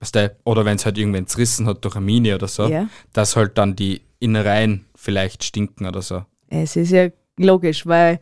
weißt 0.00 0.14
du, 0.16 0.36
oder 0.44 0.64
wenn 0.64 0.76
es 0.76 0.84
halt 0.84 0.98
irgendwen 0.98 1.26
zerrissen 1.26 1.66
hat 1.66 1.84
durch 1.84 1.96
eine 1.96 2.04
Mine 2.04 2.34
oder 2.34 2.48
so, 2.48 2.66
Ja. 2.66 2.88
dass 3.12 3.36
halt 3.36 3.56
dann 3.58 3.76
die 3.76 4.02
Innereien 4.20 4.86
vielleicht 4.94 5.44
stinken 5.44 5.86
oder 5.86 6.02
so. 6.02 6.24
Es 6.48 6.76
ist 6.76 6.90
ja 6.90 7.08
logisch, 7.36 7.86
weil 7.86 8.20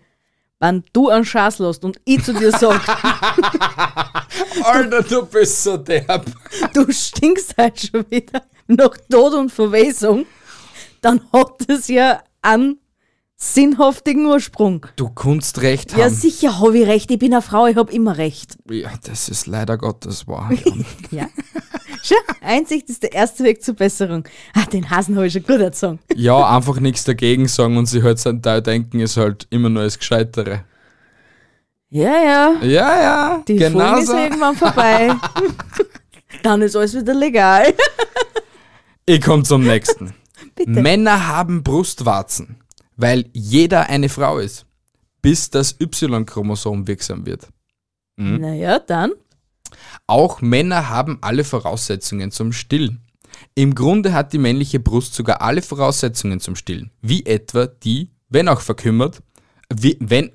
wenn 0.61 0.85
du 0.93 1.09
einen 1.09 1.25
Schatz 1.25 1.59
lässt 1.59 1.85
und 1.85 2.01
ich 2.05 2.23
zu 2.23 2.33
dir 2.35 2.51
sag, 2.53 2.81
Alter, 4.65 5.03
du 5.03 5.27
bist 5.27 5.63
so 5.65 5.77
derb. 5.77 6.27
du 6.75 6.91
stinkst 6.93 7.57
halt 7.57 7.81
schon 7.81 8.05
wieder 8.11 8.43
nach 8.69 8.97
Tod 9.11 9.35
und 9.35 9.51
Verwesung, 9.51 10.27
dann 11.01 11.21
hat 11.33 11.65
das 11.67 11.89
ja 11.89 12.23
einen 12.43 12.79
sinnhaftigen 13.43 14.25
Ursprung. 14.27 14.87
Du 14.97 15.09
kannst 15.11 15.63
recht 15.63 15.97
Ja, 15.97 16.05
haben. 16.05 16.15
sicher 16.15 16.61
habe 16.61 16.79
ich 16.79 16.87
recht. 16.87 17.11
Ich 17.11 17.19
bin 17.19 17.33
eine 17.33 17.43
Frau, 17.43 17.67
ich 17.67 17.77
habe 17.77 17.93
immer 17.93 18.17
recht. 18.17 18.57
Ja, 18.71 18.91
das 19.05 19.29
ist 19.29 19.47
leider 19.47 19.77
Gottes 19.79 20.27
wahr. 20.29 20.51
Ja. 21.11 21.27
Schau, 22.05 22.17
Einsicht 22.41 22.89
ist 22.89 23.03
der 23.03 23.13
erste 23.13 23.45
Weg 23.45 23.63
zur 23.63 23.75
Besserung. 23.75 24.25
Ah, 24.55 24.65
den 24.65 24.89
Hasen 24.91 25.15
habe 25.17 25.27
ich 25.27 25.33
schon 25.35 25.43
gut 25.45 25.61
erzogen. 25.61 25.99
Ja, 26.17 26.57
einfach 26.57 26.81
nichts 26.81 27.05
dagegen 27.05 27.47
sagen 27.49 27.77
und 27.77 27.87
sie 27.87 28.03
halt 28.03 28.19
sein 28.19 28.41
Teil 28.43 28.63
denken, 28.63 28.99
ist 29.01 29.17
halt 29.17 29.47
immer 29.51 29.69
nur 29.69 29.85
das 29.85 29.99
Gescheitere. 29.99 30.65
Ja, 31.91 32.11
ja. 32.25 32.53
Ja, 32.63 33.03
ja, 33.03 33.43
Die 33.47 33.57
genau 33.57 33.81
Folge 33.89 34.01
ist 34.03 34.07
so. 34.09 34.17
irgendwann 34.17 34.57
vorbei. 34.57 35.15
dann 36.43 36.63
ist 36.63 36.75
alles 36.75 36.95
wieder 36.95 37.15
legal. 37.15 37.75
Ich 39.05 39.21
komme 39.21 39.43
zum 39.43 39.65
nächsten. 39.65 40.15
Bitte. 40.55 40.71
Männer 40.71 41.29
haben 41.29 41.63
Brustwarzen, 41.63 42.57
weil 43.03 43.29
jeder 43.33 43.91
eine 43.91 44.09
Frau 44.09 44.39
ist, 44.39 44.65
bis 45.23 45.51
das 45.51 45.77
Y-Chromosom 45.81 46.87
wirksam 46.87 47.27
wird. 47.27 47.49
Naja, 48.39 48.79
dann. 48.79 49.11
Auch 50.07 50.41
Männer 50.41 50.89
haben 50.89 51.19
alle 51.21 51.43
Voraussetzungen 51.43 52.31
zum 52.31 52.53
Stillen. 52.53 53.01
Im 53.57 53.75
Grunde 53.75 54.13
hat 54.13 54.33
die 54.33 54.39
männliche 54.39 54.79
Brust 54.79 55.15
sogar 55.15 55.43
alle 55.43 55.63
Voraussetzungen 55.63 56.39
zum 56.39 56.55
Stillen, 56.55 56.93
wie 57.01 57.27
etwa 57.27 57.67
die, 57.67 58.11
wenn 58.29 58.49
auch 58.49 58.61
verkümmert, 58.61 59.21
wie, 59.75 59.97
wenn. 59.99 60.31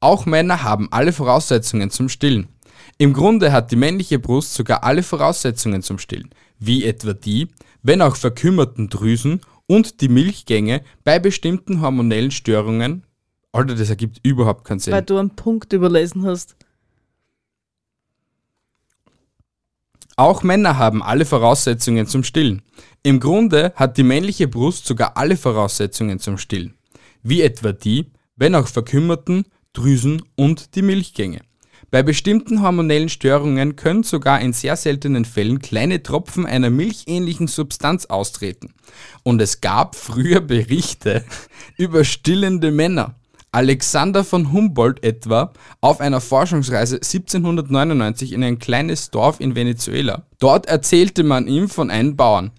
Auch 0.00 0.24
Männer 0.24 0.62
haben 0.62 0.90
alle 0.92 1.12
Voraussetzungen 1.12 1.90
zum 1.90 2.08
Stillen. 2.08 2.48
Im 2.96 3.12
Grunde 3.12 3.52
hat 3.52 3.70
die 3.70 3.76
männliche 3.76 4.18
Brust 4.18 4.54
sogar 4.54 4.82
alle 4.82 5.02
Voraussetzungen 5.02 5.82
zum 5.82 5.98
Stillen, 5.98 6.30
wie 6.58 6.84
etwa 6.84 7.12
die, 7.12 7.48
wenn 7.82 8.00
auch 8.00 8.16
verkümmerten 8.16 8.88
Drüsen 8.88 9.40
und 9.70 10.00
die 10.00 10.08
Milchgänge 10.08 10.82
bei 11.04 11.20
bestimmten 11.20 11.80
hormonellen 11.80 12.32
Störungen. 12.32 13.04
Alter, 13.52 13.76
das 13.76 13.88
ergibt 13.88 14.18
überhaupt 14.24 14.64
keinen 14.64 14.80
Sinn. 14.80 14.92
Weil 14.92 15.04
du 15.04 15.16
einen 15.16 15.36
Punkt 15.36 15.72
überlesen 15.72 16.26
hast. 16.26 16.56
Auch 20.16 20.42
Männer 20.42 20.76
haben 20.76 21.04
alle 21.04 21.24
Voraussetzungen 21.24 22.08
zum 22.08 22.24
Stillen. 22.24 22.62
Im 23.04 23.20
Grunde 23.20 23.72
hat 23.76 23.96
die 23.96 24.02
männliche 24.02 24.48
Brust 24.48 24.86
sogar 24.86 25.16
alle 25.16 25.36
Voraussetzungen 25.36 26.18
zum 26.18 26.36
Stillen, 26.36 26.74
wie 27.22 27.42
etwa 27.42 27.70
die, 27.70 28.10
wenn 28.34 28.56
auch 28.56 28.66
verkümmerten, 28.66 29.44
Drüsen 29.72 30.24
und 30.34 30.74
die 30.74 30.82
Milchgänge. 30.82 31.42
Bei 31.90 32.04
bestimmten 32.04 32.62
hormonellen 32.62 33.08
Störungen 33.08 33.74
können 33.74 34.04
sogar 34.04 34.40
in 34.40 34.52
sehr 34.52 34.76
seltenen 34.76 35.24
Fällen 35.24 35.58
kleine 35.58 36.02
Tropfen 36.02 36.46
einer 36.46 36.70
milchähnlichen 36.70 37.48
Substanz 37.48 38.06
austreten. 38.06 38.74
Und 39.24 39.42
es 39.42 39.60
gab 39.60 39.96
früher 39.96 40.40
Berichte 40.40 41.24
über 41.76 42.04
stillende 42.04 42.70
Männer. 42.70 43.16
Alexander 43.52 44.22
von 44.22 44.52
Humboldt 44.52 45.02
etwa 45.02 45.52
auf 45.80 46.00
einer 46.00 46.20
Forschungsreise 46.20 46.96
1799 46.96 48.32
in 48.32 48.44
ein 48.44 48.60
kleines 48.60 49.10
Dorf 49.10 49.40
in 49.40 49.56
Venezuela. 49.56 50.22
Dort 50.38 50.66
erzählte 50.66 51.24
man 51.24 51.48
ihm 51.48 51.68
von 51.68 51.90
einem 51.90 52.14
Bauern. 52.14 52.52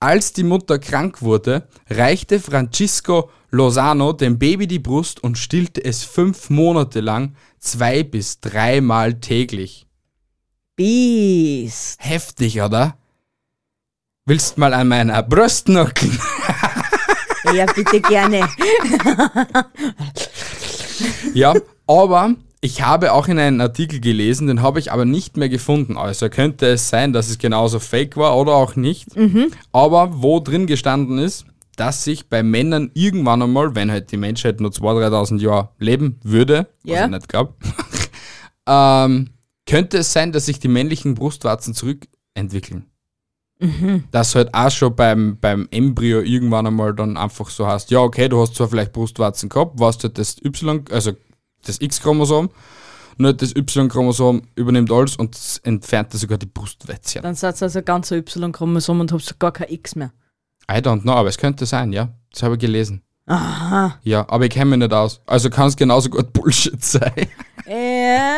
Als 0.00 0.32
die 0.32 0.44
Mutter 0.44 0.78
krank 0.78 1.20
wurde, 1.20 1.68
reichte 1.90 2.40
Francisco 2.40 3.28
Lozano 3.50 4.12
dem 4.12 4.38
Baby 4.38 4.66
die 4.66 4.78
Brust 4.78 5.22
und 5.22 5.38
stillte 5.38 5.84
es 5.84 6.04
fünf 6.04 6.50
Monate 6.50 7.00
lang, 7.00 7.34
zwei 7.58 8.02
bis 8.02 8.40
dreimal 8.40 9.14
täglich. 9.14 9.86
Biest. 10.76 11.98
Heftig, 12.00 12.60
oder? 12.60 12.96
Willst 14.26 14.58
mal 14.58 14.74
an 14.74 14.88
meiner 14.88 15.22
Brust 15.22 15.68
nuckeln? 15.68 16.18
Ja, 17.54 17.64
bitte 17.64 18.00
gerne. 18.02 18.46
Ja, 21.34 21.54
aber 21.86 22.34
ich 22.60 22.82
habe 22.82 23.12
auch 23.12 23.28
in 23.28 23.38
einem 23.38 23.60
Artikel 23.60 24.00
gelesen, 24.00 24.48
den 24.48 24.62
habe 24.62 24.80
ich 24.80 24.90
aber 24.92 25.04
nicht 25.04 25.36
mehr 25.36 25.48
gefunden. 25.48 25.96
Also 25.96 26.28
könnte 26.28 26.66
es 26.66 26.88
sein, 26.88 27.12
dass 27.12 27.28
es 27.28 27.38
genauso 27.38 27.78
fake 27.78 28.16
war 28.16 28.36
oder 28.36 28.54
auch 28.54 28.74
nicht. 28.76 29.08
Aber 29.72 30.22
wo 30.22 30.40
drin 30.40 30.66
gestanden 30.66 31.18
ist, 31.18 31.46
dass 31.78 32.04
sich 32.04 32.28
bei 32.28 32.42
Männern 32.42 32.90
irgendwann 32.94 33.42
einmal, 33.42 33.74
wenn 33.74 33.90
halt 33.90 34.10
die 34.12 34.16
Menschheit 34.16 34.60
nur 34.60 34.70
2.000, 34.70 35.08
3.000 35.10 35.40
Jahre 35.40 35.68
leben 35.78 36.18
würde, 36.22 36.66
was 36.82 36.94
Ja. 36.94 37.04
ich 37.04 37.10
nicht 37.10 37.28
glaube, 37.28 37.54
ähm, 38.66 39.30
könnte 39.66 39.98
es 39.98 40.12
sein, 40.12 40.32
dass 40.32 40.46
sich 40.46 40.58
die 40.58 40.68
männlichen 40.68 41.14
Brustwarzen 41.14 41.74
zurückentwickeln. 41.74 42.86
Dass 44.12 44.36
halt 44.36 44.54
auch 44.54 44.70
schon 44.70 44.94
beim, 44.94 45.36
beim 45.40 45.66
Embryo 45.72 46.20
irgendwann 46.20 46.68
einmal 46.68 46.94
dann 46.94 47.16
einfach 47.16 47.50
so 47.50 47.66
hast, 47.66 47.90
ja, 47.90 47.98
okay, 47.98 48.28
du 48.28 48.40
hast 48.40 48.54
zwar 48.54 48.68
vielleicht 48.68 48.92
Brustwarzen 48.92 49.48
gehabt, 49.48 49.80
warst 49.80 50.04
halt 50.04 50.16
das 50.16 50.36
Y, 50.44 50.84
also 50.92 51.10
das 51.66 51.80
X-Chromosom, 51.80 52.50
nur 53.16 53.32
das 53.32 53.56
Y-Chromosom 53.56 54.42
übernimmt 54.54 54.92
alles 54.92 55.16
und 55.16 55.36
entfernt 55.64 56.12
sogar 56.12 56.38
die 56.38 56.46
Brustwetzchen. 56.46 57.22
Dann 57.22 57.34
seid 57.34 57.60
ihr 57.60 57.62
also 57.64 57.82
ganz 57.82 58.12
Y-Chromosom 58.12 59.00
und 59.00 59.10
habt 59.10 59.40
gar 59.40 59.50
kein 59.52 59.70
X 59.70 59.96
mehr. 59.96 60.12
I 60.70 60.76
don't 60.76 61.02
know, 61.02 61.12
aber 61.14 61.28
es 61.28 61.38
könnte 61.38 61.66
sein, 61.66 61.92
ja. 61.92 62.08
Das 62.32 62.42
habe 62.42 62.54
ich 62.54 62.60
gelesen. 62.60 63.02
Aha. 63.26 63.98
Ja, 64.02 64.26
aber 64.28 64.44
ich 64.46 64.50
kenne 64.50 64.66
mich 64.70 64.78
nicht 64.78 64.92
aus. 64.92 65.20
Also 65.26 65.50
kann 65.50 65.68
es 65.68 65.76
genauso 65.76 66.08
gut 66.10 66.32
Bullshit 66.32 66.82
sein. 66.82 67.28
Ja. 67.66 68.34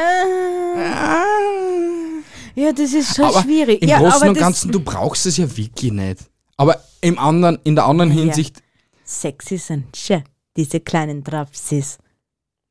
Ja, 2.54 2.72
das 2.72 2.92
ist 2.92 3.14
schon 3.16 3.24
aber 3.26 3.42
schwierig. 3.42 3.82
Im 3.82 3.88
ja, 3.88 3.98
Großen 3.98 4.28
und 4.28 4.38
Ganzen, 4.38 4.72
du 4.72 4.80
brauchst 4.80 5.26
es 5.26 5.36
ja 5.36 5.56
wirklich 5.56 5.92
nicht. 5.92 6.18
Aber 6.56 6.76
im 7.00 7.18
anderen, 7.18 7.58
in 7.64 7.74
der 7.74 7.86
anderen 7.86 8.10
Ja. 8.12 8.24
Hinsicht, 8.24 8.62
Sexy 9.04 9.56
sind 9.58 9.96
schon 9.96 10.22
diese 10.56 10.80
kleinen 10.80 11.24
Trapsis. 11.24 11.98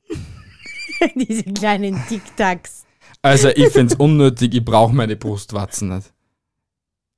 diese 1.15 1.43
kleinen 1.43 2.01
Tic-Tacs. 2.07 2.83
also 3.21 3.49
ich 3.49 3.69
finde 3.69 3.93
es 3.93 3.99
unnötig, 3.99 4.53
ich 4.53 4.63
brauche 4.63 4.93
meine 4.93 5.15
Brustwarzen 5.15 5.95
nicht. 5.95 6.13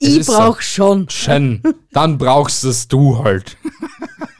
Ich 0.03 0.17
ist 0.17 0.25
so. 0.25 0.33
brauch 0.33 0.61
schon. 0.61 1.07
Schön, 1.09 1.61
dann 1.91 2.17
brauchst 2.17 2.63
es 2.63 2.87
du 2.87 3.23
halt. 3.23 3.55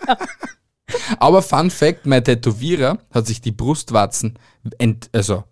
Aber 1.20 1.42
Fun 1.44 1.70
Fact, 1.70 2.08
mein 2.08 2.24
Tätowierer 2.24 2.98
hat 3.14 3.28
sich 3.28 3.42
die 3.42 3.52
Brustwarzen 3.52 4.40
ent, 4.80 5.10
also 5.14 5.44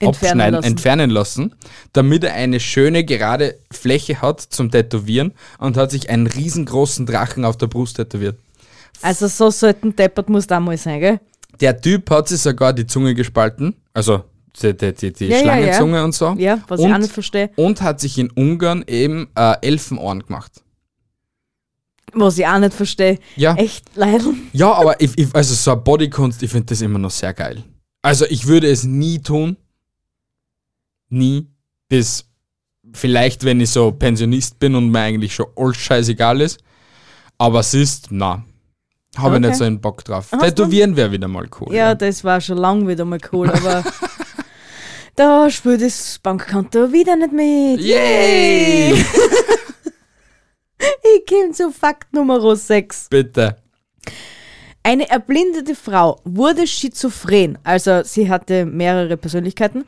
Entfernen 0.00 0.52
lassen. 0.52 0.66
entfernen 0.66 1.10
lassen, 1.10 1.54
damit 1.92 2.24
er 2.24 2.34
eine 2.34 2.58
schöne 2.58 3.04
gerade 3.04 3.54
Fläche 3.70 4.20
hat 4.20 4.40
zum 4.40 4.72
Tätowieren 4.72 5.32
und 5.58 5.76
hat 5.76 5.92
sich 5.92 6.10
einen 6.10 6.26
riesengroßen 6.26 7.06
Drachen 7.06 7.44
auf 7.44 7.56
der 7.56 7.68
Brust 7.68 7.96
tätowiert. 7.96 8.40
Also 9.00 9.28
so 9.28 9.50
sollten 9.50 9.94
deppert 9.94 10.28
muss 10.28 10.48
da 10.48 10.58
mal 10.58 10.76
sein, 10.76 10.98
gell? 10.98 11.20
Der 11.60 11.80
Typ 11.80 12.10
hat 12.10 12.26
sich 12.26 12.40
sogar 12.40 12.72
die 12.72 12.86
Zunge 12.86 13.14
gespalten, 13.14 13.76
also 13.94 14.24
die, 14.60 14.74
die, 14.74 15.12
die, 15.12 15.26
Ja, 15.26 15.36
ja, 15.36 15.42
Schlangenzunge 15.42 16.04
und 16.04 16.14
so. 16.14 16.34
Ja, 16.38 16.62
was 16.68 16.80
und, 16.80 16.88
ich 16.88 16.94
auch 16.94 16.98
nicht 16.98 17.12
verstehe. 17.12 17.50
Und 17.56 17.80
hat 17.82 18.00
sich 18.00 18.18
in 18.18 18.30
Ungarn 18.30 18.84
eben 18.86 19.28
äh, 19.34 19.54
Elfenohren 19.62 20.20
gemacht. 20.20 20.62
Was 22.12 22.38
ich 22.38 22.46
auch 22.46 22.58
nicht 22.58 22.74
verstehe. 22.74 23.18
Ja. 23.36 23.54
Echt 23.54 23.84
leider. 23.94 24.32
Ja, 24.52 24.72
aber 24.72 25.00
ich, 25.00 25.16
ich, 25.16 25.34
also 25.34 25.54
so 25.54 25.72
eine 25.72 25.80
Bodykunst, 25.80 26.42
ich 26.42 26.50
finde 26.50 26.66
das 26.66 26.82
immer 26.82 26.98
noch 26.98 27.10
sehr 27.10 27.32
geil. 27.32 27.64
Also 28.02 28.26
ich 28.26 28.46
würde 28.46 28.70
es 28.70 28.84
nie 28.84 29.18
tun. 29.20 29.56
Nie. 31.08 31.48
Bis 31.88 32.26
vielleicht, 32.92 33.44
wenn 33.44 33.60
ich 33.60 33.70
so 33.70 33.92
Pensionist 33.92 34.58
bin 34.58 34.74
und 34.74 34.90
mir 34.90 35.00
eigentlich 35.00 35.34
schon 35.34 35.46
alles 35.56 35.76
scheißegal 35.76 36.40
ist. 36.40 36.60
Aber 37.38 37.60
es 37.60 37.74
ist, 37.74 38.08
na, 38.10 38.44
habe 39.16 39.36
ich 39.36 39.38
Okay. 39.38 39.48
nicht 39.48 39.56
so 39.56 39.64
einen 39.64 39.80
Bock 39.80 40.04
drauf. 40.04 40.28
Du? 40.30 40.38
Tätowieren 40.38 40.96
wäre 40.96 41.12
wieder 41.12 41.28
mal 41.28 41.46
cool. 41.60 41.74
Ja, 41.74 41.94
das 41.94 42.24
war 42.24 42.40
schon 42.40 42.58
lang 42.58 42.88
wieder 42.88 43.04
mal 43.04 43.18
cool, 43.32 43.50
aber 43.50 43.84
da 45.22 45.48
spielt 45.50 45.82
das 45.82 46.18
Bankkonto 46.18 46.92
wieder 46.92 47.14
nicht 47.14 47.32
mit. 47.32 47.80
Yay! 47.80 49.04
Ich 51.14 51.26
komme 51.28 51.52
zu 51.52 51.70
Fakt 51.70 52.12
Nummer 52.12 52.56
6. 52.56 53.06
Bitte. 53.08 53.56
Eine 54.82 55.08
erblindete 55.08 55.76
Frau 55.76 56.20
wurde 56.24 56.66
schizophren, 56.66 57.56
also 57.62 58.02
sie 58.02 58.28
hatte 58.28 58.66
mehrere 58.66 59.16
Persönlichkeiten. 59.16 59.84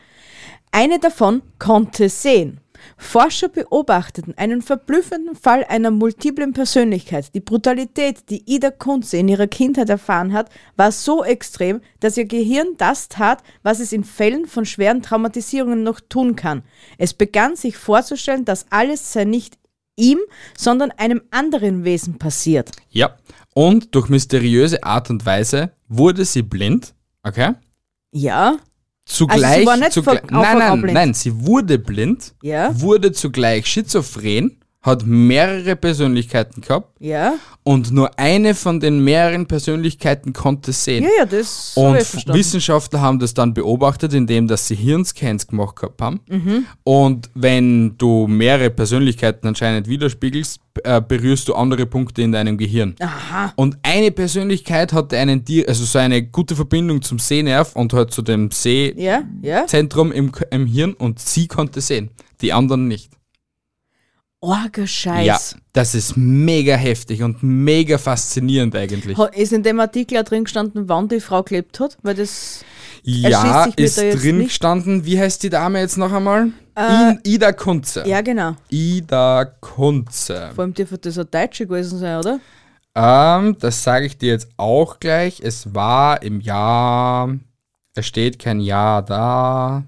Eine 0.71 1.01
davon 1.01 1.43
konnte 1.59 2.09
sehen. 2.09 2.61
Forscher 2.97 3.49
beobachteten 3.49 4.37
einen 4.37 4.63
verblüffenden 4.63 5.35
Fall 5.37 5.65
einer 5.65 5.91
multiplen 5.91 6.53
Persönlichkeit. 6.53 7.35
Die 7.35 7.41
Brutalität, 7.41 8.31
die 8.31 8.43
Ida 8.47 8.71
Kunze 8.71 9.17
in 9.17 9.29
ihrer 9.29 9.47
Kindheit 9.47 9.89
erfahren 9.89 10.33
hat, 10.33 10.51
war 10.77 10.93
so 10.93 11.25
extrem, 11.25 11.81
dass 12.01 12.17
ihr 12.17 12.27
Gehirn 12.27 12.75
das 12.79 13.09
tat, 13.09 13.43
was 13.63 13.81
es 13.81 13.93
in 13.93 14.05
Fällen 14.05 14.47
von 14.47 14.65
schweren 14.65 15.03
Traumatisierungen 15.03 15.83
noch 15.83 16.01
tun 16.01 16.37
kann. 16.37 16.63
Es 16.99 17.15
begann 17.15 17.57
sich 17.57 17.77
vorzustellen, 17.77 18.45
dass 18.45 18.67
alles 18.71 19.13
sei 19.13 19.25
nicht 19.25 19.59
ihm, 19.97 20.19
sondern 20.57 20.91
einem 20.93 21.23
anderen 21.31 21.85
Wesen 21.85 22.19
passiert. 22.19 22.71
Ja. 22.91 23.17
Und 23.55 23.95
durch 23.95 24.09
mysteriöse 24.09 24.83
Art 24.83 25.11
und 25.11 25.25
Weise 25.25 25.71
wurde 25.89 26.25
sie 26.25 26.43
blind. 26.43 26.95
Okay? 27.23 27.53
Ja, 28.11 28.57
Zugleich. 29.07 29.69
Also 29.69 29.91
zugleich 29.91 30.21
von 30.21 30.35
Anfang 30.35 30.59
nein, 30.59 30.81
nein, 30.81 30.95
nein, 30.95 31.15
sie 31.15 31.47
wurde 31.47 31.79
blind, 31.79 32.35
Ja. 32.43 32.71
wurde 32.81 33.13
zugleich 33.13 33.67
schizophren, 33.67 34.59
hat 34.85 35.07
mehrere 35.07 35.77
Persönlichkeiten 35.77 36.61
gehabt 36.61 36.95
ja. 37.01 37.37
und 37.63 37.91
nur 37.91 38.19
eine 38.19 38.55
von 38.55 38.81
den 38.81 39.03
mehreren 39.03 39.47
Persönlichkeiten 39.47 40.35
konnte 40.35 40.73
sehen. 40.73 41.05
Ja, 41.05 41.11
ja, 41.21 41.25
das 41.25 41.73
Und 41.75 41.95
verstanden. 41.95 42.39
Wissenschaftler 42.39 43.01
haben 43.01 43.19
das 43.19 43.33
dann 43.33 43.55
beobachtet, 43.55 44.13
indem 44.13 44.47
dass 44.47 44.69
sie 44.69 44.75
Hirnscans 44.75 45.47
gemacht 45.47 45.77
gehabt 45.77 46.03
haben. 46.03 46.21
Mhm. 46.29 46.67
Und 46.85 47.31
wenn 47.35 47.97
du 47.97 48.27
mehrere 48.27 48.69
Persönlichkeiten 48.69 49.49
anscheinend 49.49 49.89
widerspiegelst, 49.89 50.61
äh, 50.83 51.01
berührst 51.01 51.49
du 51.49 51.55
andere 51.55 51.87
Punkte 51.87 52.21
in 52.21 52.33
deinem 52.33 52.59
Gehirn. 52.59 52.95
Aha. 53.01 53.55
Und 53.57 53.79
eine 53.83 54.11
Persönlichkeit 54.11 54.93
hatte 54.93 55.17
einen, 55.17 55.43
also 55.67 55.85
so 55.85 55.99
eine 55.99 56.25
gute 56.25 56.57
Verbindung 56.57 57.01
zum 57.01 57.19
Sehnerv 57.19 57.75
und 57.75 57.95
halt 57.95 58.11
zu 58.11 58.21
dem 58.21 58.51
Sehzentrum 58.51 60.09
Ja, 60.09 60.15
ja. 60.15 60.19
im, 60.19 60.33
im 60.51 60.67
Hirn 60.67 60.93
und 60.93 61.21
sie 61.21 61.49
konnte 61.49 61.81
sehen, 61.81 62.11
die 62.43 62.53
anderen 62.53 62.87
nicht. 62.87 63.11
Orger 64.45 64.87
Scheiß. 64.87 65.27
Ja, 65.27 65.39
das 65.73 65.95
ist 65.95 66.17
mega 66.17 66.77
heftig 66.77 67.23
und 67.23 67.43
mega 67.43 67.97
faszinierend 67.97 68.77
eigentlich. 68.77 69.19
Ist 69.19 69.53
in 69.53 69.63
dem 69.63 69.81
Artikel 69.81 70.19
auch 70.19 70.25
drin 70.25 70.45
gestanden, 70.45 70.89
wann 70.89 71.09
die 71.09 71.21
Frau 71.21 71.43
gelebt 71.43 71.81
hat? 71.81 71.97
Weil 72.03 72.15
das. 72.15 72.63
Ja, 73.03 73.65
ist 73.77 73.99
da 73.99 74.03
jetzt 74.03 74.23
drin 74.23 74.39
nicht. 74.39 74.49
gestanden. 74.49 75.05
Wie 75.07 75.19
heißt 75.19 75.43
die 75.43 75.51
Dame 75.51 75.81
jetzt 75.81 75.97
noch 75.97 76.13
einmal? 76.13 76.53
Äh, 76.77 77.15
Ida 77.25 77.53
Kunze. 77.53 78.07
Ja, 78.07 78.21
genau. 78.21 78.57
Ida 78.69 79.45
Kunze. 79.61 80.51
Vor 80.55 80.65
allem 80.65 80.75
dürfte 80.75 80.99
das 80.99 81.17
eine 81.17 81.27
Deutsche 81.27 81.67
gewesen 81.67 81.99
sein, 81.99 82.19
oder? 82.19 82.41
Ähm, 82.95 83.57
das 83.59 83.83
sage 83.83 84.07
ich 84.07 84.19
dir 84.19 84.33
jetzt 84.33 84.49
auch 84.57 85.01
gleich. 85.01 85.41
Es 85.41 85.75
war 85.75 86.23
im 86.23 86.41
Jahr. 86.41 87.35
Es 87.95 88.07
steht 88.07 88.39
kein 88.39 88.61
Jahr 88.61 89.03
da. 89.03 89.85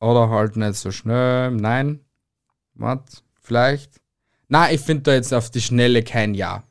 Oder 0.00 0.28
halt 0.30 0.56
nicht 0.56 0.74
so 0.74 0.90
schnell. 0.90 1.50
Nein. 1.52 2.00
Was? 2.74 2.98
Vielleicht. 3.46 4.00
Na, 4.48 4.70
ich 4.72 4.80
finde 4.80 5.02
da 5.04 5.14
jetzt 5.14 5.32
auf 5.32 5.50
die 5.50 5.60
Schnelle 5.60 6.02
kein 6.02 6.34
Jahr. 6.34 6.64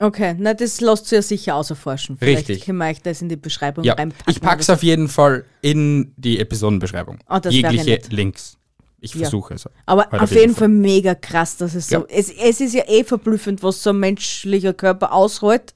Okay, 0.00 0.34
na, 0.38 0.54
das 0.54 0.80
lässt 0.80 1.06
sich 1.06 1.12
ja 1.16 1.22
sicher 1.22 1.54
auserforschen. 1.54 2.18
Vielleicht 2.18 2.48
Richtig. 2.48 2.66
können 2.66 2.78
wir 2.78 2.86
euch 2.88 3.00
das 3.00 3.22
in 3.22 3.28
die 3.28 3.36
Beschreibung 3.36 3.84
Ja, 3.84 3.94
reinpacken. 3.94 4.30
ich 4.32 4.40
pack's 4.40 4.68
oder 4.68 4.74
auf 4.76 4.82
jeden 4.82 5.08
Fall 5.08 5.44
in 5.62 6.12
die 6.16 6.40
Episodenbeschreibung. 6.40 7.18
Ah, 7.26 7.38
das 7.38 7.54
wäre 7.54 7.72
Jegliche. 7.72 8.00
Links. 8.10 8.58
Ich 9.00 9.14
Ja. 9.14 9.20
versuche 9.20 9.54
es. 9.54 9.62
so. 9.62 9.70
Aber 9.86 10.08
auf 10.20 10.32
jeden 10.32 10.54
Fall 10.54 10.68
mega 10.68 11.14
krass, 11.14 11.56
dass 11.58 11.74
es 11.76 11.88
so. 11.88 11.98
Ja. 11.98 12.04
Es, 12.08 12.28
es 12.30 12.60
ist 12.60 12.74
ja 12.74 12.82
eh 12.88 13.04
verblüffend, 13.04 13.62
was 13.62 13.82
so 13.82 13.90
ein 13.90 13.98
menschlicher 14.00 14.72
Körper 14.74 15.12
aushält. 15.12 15.74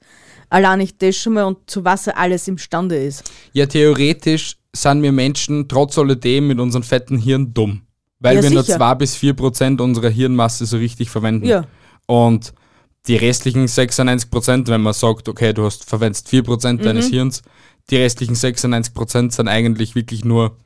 Allein 0.49 0.79
nicht 0.79 1.01
das 1.01 1.15
schon 1.15 1.33
mal 1.33 1.43
und 1.45 1.69
zu 1.69 1.85
was 1.85 2.07
er 2.07 2.17
alles 2.17 2.47
imstande 2.47 2.97
ist. 2.97 3.23
Ja, 3.53 3.67
theoretisch 3.67 4.57
sind 4.75 5.01
wir 5.03 5.11
Menschen 5.11 5.67
trotz 5.69 5.97
alledem 5.97 6.47
mit 6.47 6.59
unserem 6.59 6.83
fetten 6.83 7.17
Hirn 7.19 7.53
dumm. 7.53 7.83
Weil 8.19 8.37
Ja, 8.37 8.43
wir 8.43 8.49
nur 8.51 8.63
sicher. 8.63 8.77
2 8.77 8.95
bis 8.95 9.15
4 9.15 9.33
Prozent 9.33 9.81
unserer 9.81 10.09
Hirnmasse 10.09 10.65
so 10.65 10.77
richtig 10.77 11.09
verwenden. 11.09 11.45
Ja. 11.47 11.65
Und 12.05 12.53
die 13.07 13.15
restlichen 13.15 13.67
96 13.67 14.29
Prozent, 14.29 14.67
wenn 14.67 14.81
man 14.81 14.93
sagt, 14.93 15.29
okay, 15.29 15.53
du 15.53 15.65
hast 15.65 15.85
verwendest 15.89 16.27
4 16.29 16.43
Prozent 16.43 16.83
deines 16.85 17.07
Mhm. 17.09 17.13
Hirns, 17.13 17.41
die 17.89 17.95
restlichen 17.97 18.35
96 18.35 18.93
Prozent 18.93 19.33
sind 19.33 19.47
eigentlich 19.47 19.95
wirklich 19.95 20.25
nur 20.25 20.57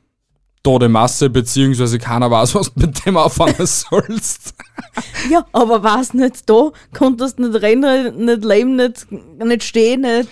tote 0.64 0.88
Masse, 0.88 1.30
beziehungsweise 1.30 1.98
keiner 1.98 2.30
weiß, 2.30 2.54
was 2.54 2.72
du 2.72 2.80
mit 2.80 3.04
dem 3.06 3.16
anfangen 3.18 3.54
sollst. 3.66 4.54
Ja, 5.30 5.44
aber 5.52 5.82
war's 5.82 6.12
nicht 6.14 6.48
da? 6.48 6.70
Konntest 6.92 7.38
nicht 7.38 7.54
rennen, 7.62 8.24
nicht 8.24 8.44
leben, 8.44 8.76
nicht, 8.76 9.06
nicht 9.44 9.62
stehen, 9.62 10.00
nicht. 10.00 10.28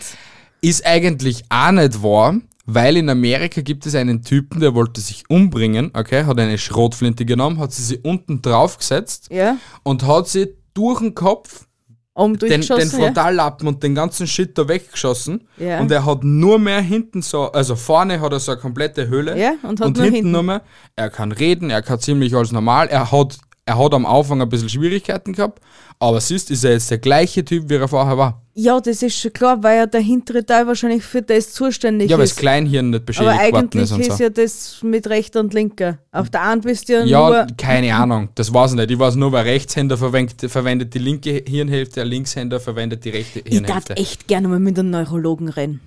Ist 0.61 0.87
eigentlich 0.87 1.45
auch 1.51 1.73
nicht 1.73 2.03
wahr, 2.03 2.37
weil 2.65 2.97
in 2.97 3.09
Amerika 3.09 3.61
gibt 3.61 3.87
es 3.87 3.95
einen 3.95 4.23
Typen, 4.23 4.61
der 4.61 4.75
wollte 4.75 5.01
sich 5.01 5.25
umbringen, 5.29 5.91
okay, 5.95 6.25
hat 6.25 6.39
eine 6.39 6.59
Schrotflinte 6.59 7.25
genommen, 7.25 7.59
hat 7.59 7.73
sie 7.73 7.83
sich 7.83 8.05
unten 8.05 8.41
draufgesetzt 8.43 9.29
Ja, 9.31 9.57
und 9.83 10.07
hat 10.07 10.29
sie 10.29 10.55
durch 10.75 11.01
den 11.01 11.15
Kopf 11.15 11.67
um 12.15 12.39
den, 12.39 12.51
den 12.51 12.61
durchgeschossen. 12.61 13.01
ja. 13.01 13.07
Frontallappen 13.07 13.67
und 13.69 13.83
den 13.83 13.95
ganzen 13.95 14.27
Shit 14.27 14.57
da 14.59 14.69
weggeschossen. 14.69 15.49
Ja. 15.57 15.81
Und 15.81 15.91
er 15.91 16.05
hat 16.05 16.25
nur 16.25 16.59
mehr 16.59 16.81
hinten 16.83 17.23
so, 17.23 17.51
also 17.53 17.75
vorne 17.75 18.21
hat 18.21 18.33
er 18.33 18.39
so 18.41 18.53
eine 18.53 18.61
komplette 18.61 19.09
Höhle. 19.09 19.39
Ja, 19.39 19.55
und 19.63 19.81
hat 19.81 19.95
nur 19.95 20.05
hinten, 20.05 20.15
hinten. 20.17 20.31
nur 20.31 20.43
mehr. 20.43 20.63
Er 20.95 21.09
kann 21.09 21.33
reden, 21.33 21.71
er 21.71 21.81
kann 21.81 22.01
ziemlich 22.01 22.35
alles 22.35 22.53
normal. 22.53 22.89
Er 22.89 23.11
hat, 23.11 23.39
er 23.65 23.79
hat 23.79 23.95
am 23.95 24.07
Anfang 24.07 24.43
ein 24.43 24.49
bisschen 24.49 24.69
Schwierigkeiten 24.69 25.33
gehabt, 25.35 25.63
aber 26.01 26.21
siehst, 26.21 26.51
ist 26.51 26.65
er 26.65 26.73
jetzt 26.73 26.91
der 26.91 26.99
gleiche 26.99 27.45
Typ, 27.45 27.69
wie 27.71 27.75
er 27.77 27.87
vorher 27.87 28.19
war. 28.19 28.43
Ja, 28.55 28.81
das 28.81 29.03
ist 29.03 29.19
schon 29.19 29.33
klar, 29.33 29.63
weil 29.63 29.79
ja 29.79 29.87
der 29.87 30.01
hintere 30.01 30.45
Teil 30.45 30.67
wahrscheinlich 30.67 31.05
für 31.05 31.23
das 31.23 31.53
zuständig 31.53 32.11
Ja, 32.11 32.17
weil 32.19 32.25
das 32.25 32.33
ist. 32.33 32.39
Kleinhirn 32.39 32.91
nicht 32.91 32.97
Aber 32.99 33.07
beschädigt 33.07 33.35
worden 33.53 33.55
eigentlich 33.57 33.83
ist 33.85 33.93
und 33.93 34.01
ist 34.01 34.17
so. 34.19 34.23
ja 34.25 34.31
das 34.31 34.83
mit 34.83 35.07
rechter 35.07 35.41
und 35.41 35.55
linker. 35.55 35.99
Auf 36.11 36.29
der 36.29 36.43
einen 36.43 36.61
bist 36.61 36.89
du 36.89 36.95
ja, 36.95 37.05
Ja, 37.05 37.29
nur. 37.29 37.47
keine 37.57 37.95
Ahnung, 37.95 38.29
das 38.35 38.53
weiß 38.53 38.73
ich 38.73 38.77
nicht. 38.79 38.91
Ich 38.91 38.99
weiß 38.99 39.15
nur, 39.15 39.31
weil 39.33 39.45
Rechtshänder 39.45 39.97
verwendet, 39.97 40.51
verwendet 40.51 40.93
die 40.93 40.99
linke 40.99 41.43
Hirnhälfte, 41.47 41.95
der 41.95 42.05
Linkshänder 42.05 42.59
verwendet 42.61 43.05
die 43.05 43.11
rechte 43.11 43.39
Ich 43.39 43.45
darf 43.45 43.53
Hirnhälfte. 43.67 43.97
echt 43.97 44.27
gerne 44.27 44.49
mal 44.49 44.59
mit 44.59 44.79
einem 44.79 44.91
Neurologen 44.91 45.49
reden. 45.49 45.81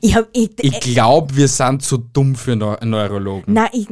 Ich. 0.00 0.14
Ich, 0.32 0.50
Ich 0.60 0.80
glaube, 0.80 1.34
wir 1.36 1.48
sind 1.48 1.82
zu 1.82 1.96
dumm 1.98 2.34
für 2.36 2.54
Neu 2.54 2.76
Neurologen. 2.84 3.54
Nein, 3.54 3.68
ich, 3.72 3.88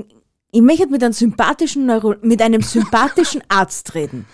ich 0.52 0.62
möchte 0.62 0.87
mit 0.88 1.02
einem 1.02 1.12
sympathischen 1.12 1.87
Neuro 1.87 2.14
mit 2.22 2.40
einem 2.42 2.62
sympathischen 2.62 3.42
Arzt 3.48 3.94
reden. 3.94 4.24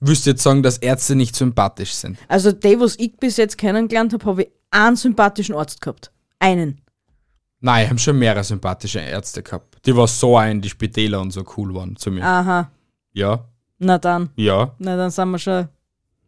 Würdest 0.00 0.26
du 0.26 0.30
jetzt 0.30 0.42
sagen, 0.42 0.62
dass 0.62 0.78
Ärzte 0.78 1.14
nicht 1.14 1.36
sympathisch 1.36 1.92
sind? 1.92 2.18
Also 2.28 2.52
die, 2.52 2.78
was 2.80 2.96
ich 2.98 3.16
bis 3.18 3.36
jetzt 3.36 3.58
kennengelernt 3.58 4.12
habe, 4.14 4.24
habe 4.24 4.42
ich 4.44 4.48
einen 4.70 4.96
sympathischen 4.96 5.54
Arzt 5.54 5.80
gehabt. 5.80 6.10
Einen. 6.38 6.80
Nein, 7.60 7.84
ich 7.84 7.90
habe 7.90 7.98
schon 8.00 8.18
mehrere 8.18 8.42
sympathische 8.42 9.00
Ärzte 9.00 9.42
gehabt. 9.42 9.78
Die 9.84 9.94
war 9.94 10.06
so 10.08 10.38
ein, 10.38 10.62
die 10.62 10.70
Spitäler 10.70 11.20
und 11.20 11.32
so 11.32 11.44
cool 11.56 11.74
waren 11.74 11.96
zu 11.96 12.10
mir. 12.10 12.24
Aha. 12.24 12.70
Ja, 13.12 13.44
Na 13.78 13.98
dann. 13.98 14.30
ja. 14.36 14.74
Na 14.78 14.96
dann 14.96 15.10
sind 15.10 15.30
wir 15.30 15.38
schon. 15.38 15.68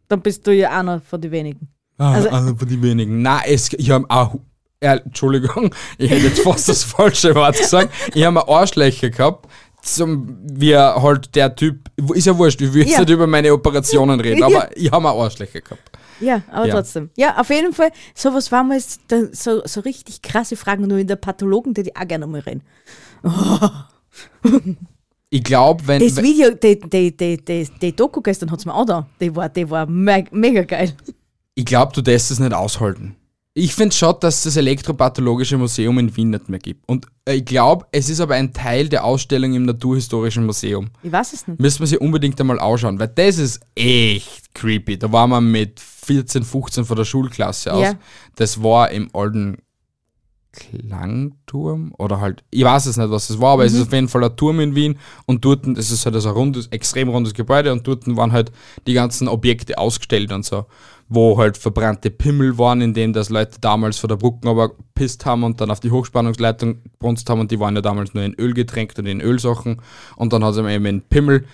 Dann 0.07 0.21
bist 0.21 0.45
du 0.45 0.53
ja 0.53 0.77
einer 0.77 0.99
von 1.01 1.19
den 1.19 1.31
wenigen. 1.31 1.67
Ah, 1.97 2.13
Also- 2.13 2.29
einer 2.29 2.55
von 2.55 2.67
den 2.67 2.81
wenigen. 2.83 3.21
Nein, 3.23 3.41
es, 3.47 3.73
ich 3.73 3.89
habe 3.89 4.05
auch. 4.09 4.35
Äh, 4.83 4.99
Entschuldigung, 5.05 5.73
ich 5.97 6.11
hätte 6.11 6.27
jetzt 6.27 6.41
fast 6.41 6.67
das 6.69 6.83
falsche 6.83 7.33
Wort 7.35 7.57
gesagt. 7.57 7.89
Ich 8.13 8.23
habe 8.25 8.47
Arschlöcher 8.47 9.09
gehabt, 9.09 9.47
zum, 9.81 10.37
wie 10.43 10.75
halt 10.77 11.33
der 11.35 11.55
Typ, 11.55 11.89
ist 12.13 12.25
ja 12.27 12.37
wurscht, 12.37 12.61
ich 12.61 12.73
will 12.73 12.83
jetzt 12.83 12.93
Ja. 12.93 12.99
nicht 12.99 13.09
über 13.09 13.27
meine 13.27 13.53
Operationen 13.53 14.19
reden, 14.19 14.39
Ja. 14.39 14.45
aber 14.47 14.77
ich 14.77 14.91
habe 14.91 15.09
Arschlöcher 15.09 15.61
gehabt. 15.61 15.91
Ja, 16.19 16.41
aber 16.51 16.67
Ja. 16.67 16.75
trotzdem. 16.75 17.09
Ja, 17.17 17.37
auf 17.39 17.49
jeden 17.49 17.73
Fall, 17.73 17.91
sowas 18.15 18.51
war 18.51 18.63
mal 18.63 18.79
so, 18.79 19.61
so 19.65 19.79
richtig 19.81 20.21
krasse 20.21 20.55
Fragen, 20.55 20.87
nur 20.87 20.97
in 20.99 21.07
der 21.07 21.15
Pathologen, 21.17 21.73
die 21.73 21.83
die 21.83 21.95
auch 21.95 22.07
gerne 22.07 22.27
mal 22.27 22.39
reden. 22.41 22.63
Ich 25.29 25.43
glaube, 25.43 25.85
wenn, 25.87 25.99
Das 26.05 26.21
Video, 26.21 26.51
die, 26.51 26.79
die, 26.79 27.15
die, 27.17 27.43
die, 27.43 27.67
die 27.81 27.95
Doku 27.95 28.21
gestern 28.21 28.51
hat 28.51 28.59
es 28.59 28.65
mir 28.65 28.73
auch 28.75 28.85
da. 28.85 29.07
Die 29.19 29.35
war, 29.35 29.49
die 29.49 29.67
war 29.69 29.85
me 29.87 30.23
mega 30.31 30.61
geil. 30.63 30.93
ich 31.55 31.65
glaube, 31.65 31.91
du 31.93 32.01
darfst 32.01 32.29
es 32.31 32.39
nicht 32.39 32.53
aushalten. 32.53 33.15
Ich 33.55 33.75
finde 33.75 33.95
schon, 33.95 34.15
dass 34.19 34.37
es 34.37 34.43
das 34.43 34.57
Elektropathologische 34.57 35.57
Museum 35.59 35.99
in 35.99 36.15
Wien 36.15 36.31
nicht 36.31 36.49
mehr 36.49 36.57
gibt. 36.59 36.89
Und 36.89 37.05
äh, 37.25 37.35
ich 37.35 37.45
glaube, 37.45 37.85
es 37.91 38.09
ist 38.09 38.19
aber 38.19 38.33
ein 38.33 38.51
Teil 38.51 38.89
der 38.89 39.03
Ausstellung 39.03 39.53
im 39.53 39.65
Naturhistorischen 39.65 40.45
Museum. 40.47 40.89
Ich 41.03 41.11
weiß 41.11 41.33
es 41.33 41.47
nicht. 41.47 41.59
Müssen 41.59 41.81
wir 41.81 41.87
sie 41.87 41.99
unbedingt 41.99 42.39
einmal 42.41 42.59
anschauen, 42.59 42.97
weil 42.97 43.09
das 43.09 43.37
ist 43.37 43.59
echt 43.75 44.55
creepy. 44.55 44.97
Da 44.97 45.11
waren 45.11 45.29
wir 45.29 45.39
mit 45.41 45.79
14, 45.79 46.43
15 46.43 46.83
von 46.85 46.97
der 46.97 47.05
Schulklasse 47.05 47.71
aus. 47.73 47.83
Ja. 47.83 47.93
Das 48.37 48.63
war 48.63 48.89
im 48.89 49.09
alten 49.13 49.57
Klangturm 50.51 51.93
oder 51.97 52.19
halt, 52.19 52.43
ich 52.51 52.63
weiß 52.63 52.85
es 52.85 52.97
nicht, 52.97 53.09
was 53.09 53.27
das 53.27 53.39
war, 53.39 53.53
aber 53.53 53.63
Mhm. 53.63 53.67
es 53.67 53.73
ist 53.73 53.87
auf 53.87 53.93
jeden 53.93 54.07
Fall 54.07 54.23
ein 54.23 54.35
Turm 54.35 54.59
in 54.59 54.75
Wien 54.75 54.99
und 55.25 55.43
dort, 55.45 55.65
es 55.77 55.89
ist 55.91 56.05
halt 56.05 56.19
so 56.21 56.29
ein 56.29 56.35
rundes, 56.35 56.67
extrem 56.67 57.09
rundes 57.09 57.33
Gebäude 57.33 57.71
und 57.71 57.87
dort 57.87 58.03
waren 58.15 58.31
halt 58.31 58.51
die 58.85 58.93
ganzen 58.93 59.27
Objekte 59.27 59.77
ausgestellt 59.79 60.31
und 60.31 60.45
so, 60.45 60.65
wo 61.09 61.37
halt 61.37 61.57
verbrannte 61.57 62.09
Pimmel 62.09 62.57
waren, 62.57 62.81
in 62.81 62.93
denen 62.93 63.13
das 63.13 63.29
Leute 63.29 63.59
damals 63.59 63.99
von 63.99 64.07
der 64.07 64.15
Brücken 64.15 64.47
aber 64.47 64.71
pisst 64.95 65.25
haben 65.25 65.43
und 65.43 65.61
dann 65.61 65.71
auf 65.71 65.79
die 65.79 65.91
Hochspannungsleitung 65.91 66.79
brunst 66.99 67.29
haben 67.29 67.39
und 67.41 67.51
die 67.51 67.59
waren 67.59 67.75
ja 67.75 67.81
damals 67.81 68.13
nur 68.13 68.23
in 68.23 68.33
Öl 68.35 68.53
getränkt 68.53 68.97
und 68.99 69.05
in 69.05 69.21
Ölsachen 69.21 69.81
und 70.15 70.33
dann 70.33 70.43
hat 70.43 70.55
es 70.55 70.57
eben 70.57 70.85
in 70.85 71.01
Pimmel 71.01 71.45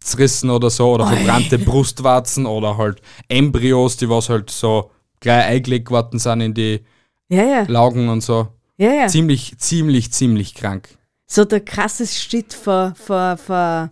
zerrissen 0.00 0.50
oder 0.50 0.70
so 0.70 0.92
oder 0.92 1.06
verbrannte 1.06 1.58
Brustwarzen 1.64 2.46
oder 2.46 2.76
halt 2.76 3.00
Embryos, 3.28 3.96
die 3.96 4.08
was 4.08 4.28
halt 4.28 4.50
so 4.50 4.90
gleich 5.20 5.44
eingelegt 5.46 5.90
worden 5.90 6.18
sind 6.18 6.40
in 6.40 6.54
die 6.54 6.80
Ja, 7.28 7.44
ja. 7.44 7.62
Laugen 7.68 8.08
und 8.08 8.20
so. 8.22 8.48
Ja, 8.76 8.92
ja. 8.92 9.06
Ziemlich, 9.06 9.56
ziemlich, 9.58 10.12
ziemlich 10.12 10.54
krank. 10.54 10.88
So 11.26 11.44
der 11.44 11.60
krasse 11.60 12.06
Shit 12.06 12.52
vor, 12.52 12.94
vor, 12.96 13.36
vor. 13.36 13.90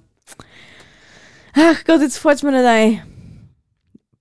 Ach 1.54 1.84
Gott, 1.84 2.00
jetzt 2.00 2.18
fällt 2.18 2.42
mir 2.42 2.52
nicht 2.52 2.66
ein. 2.66 3.11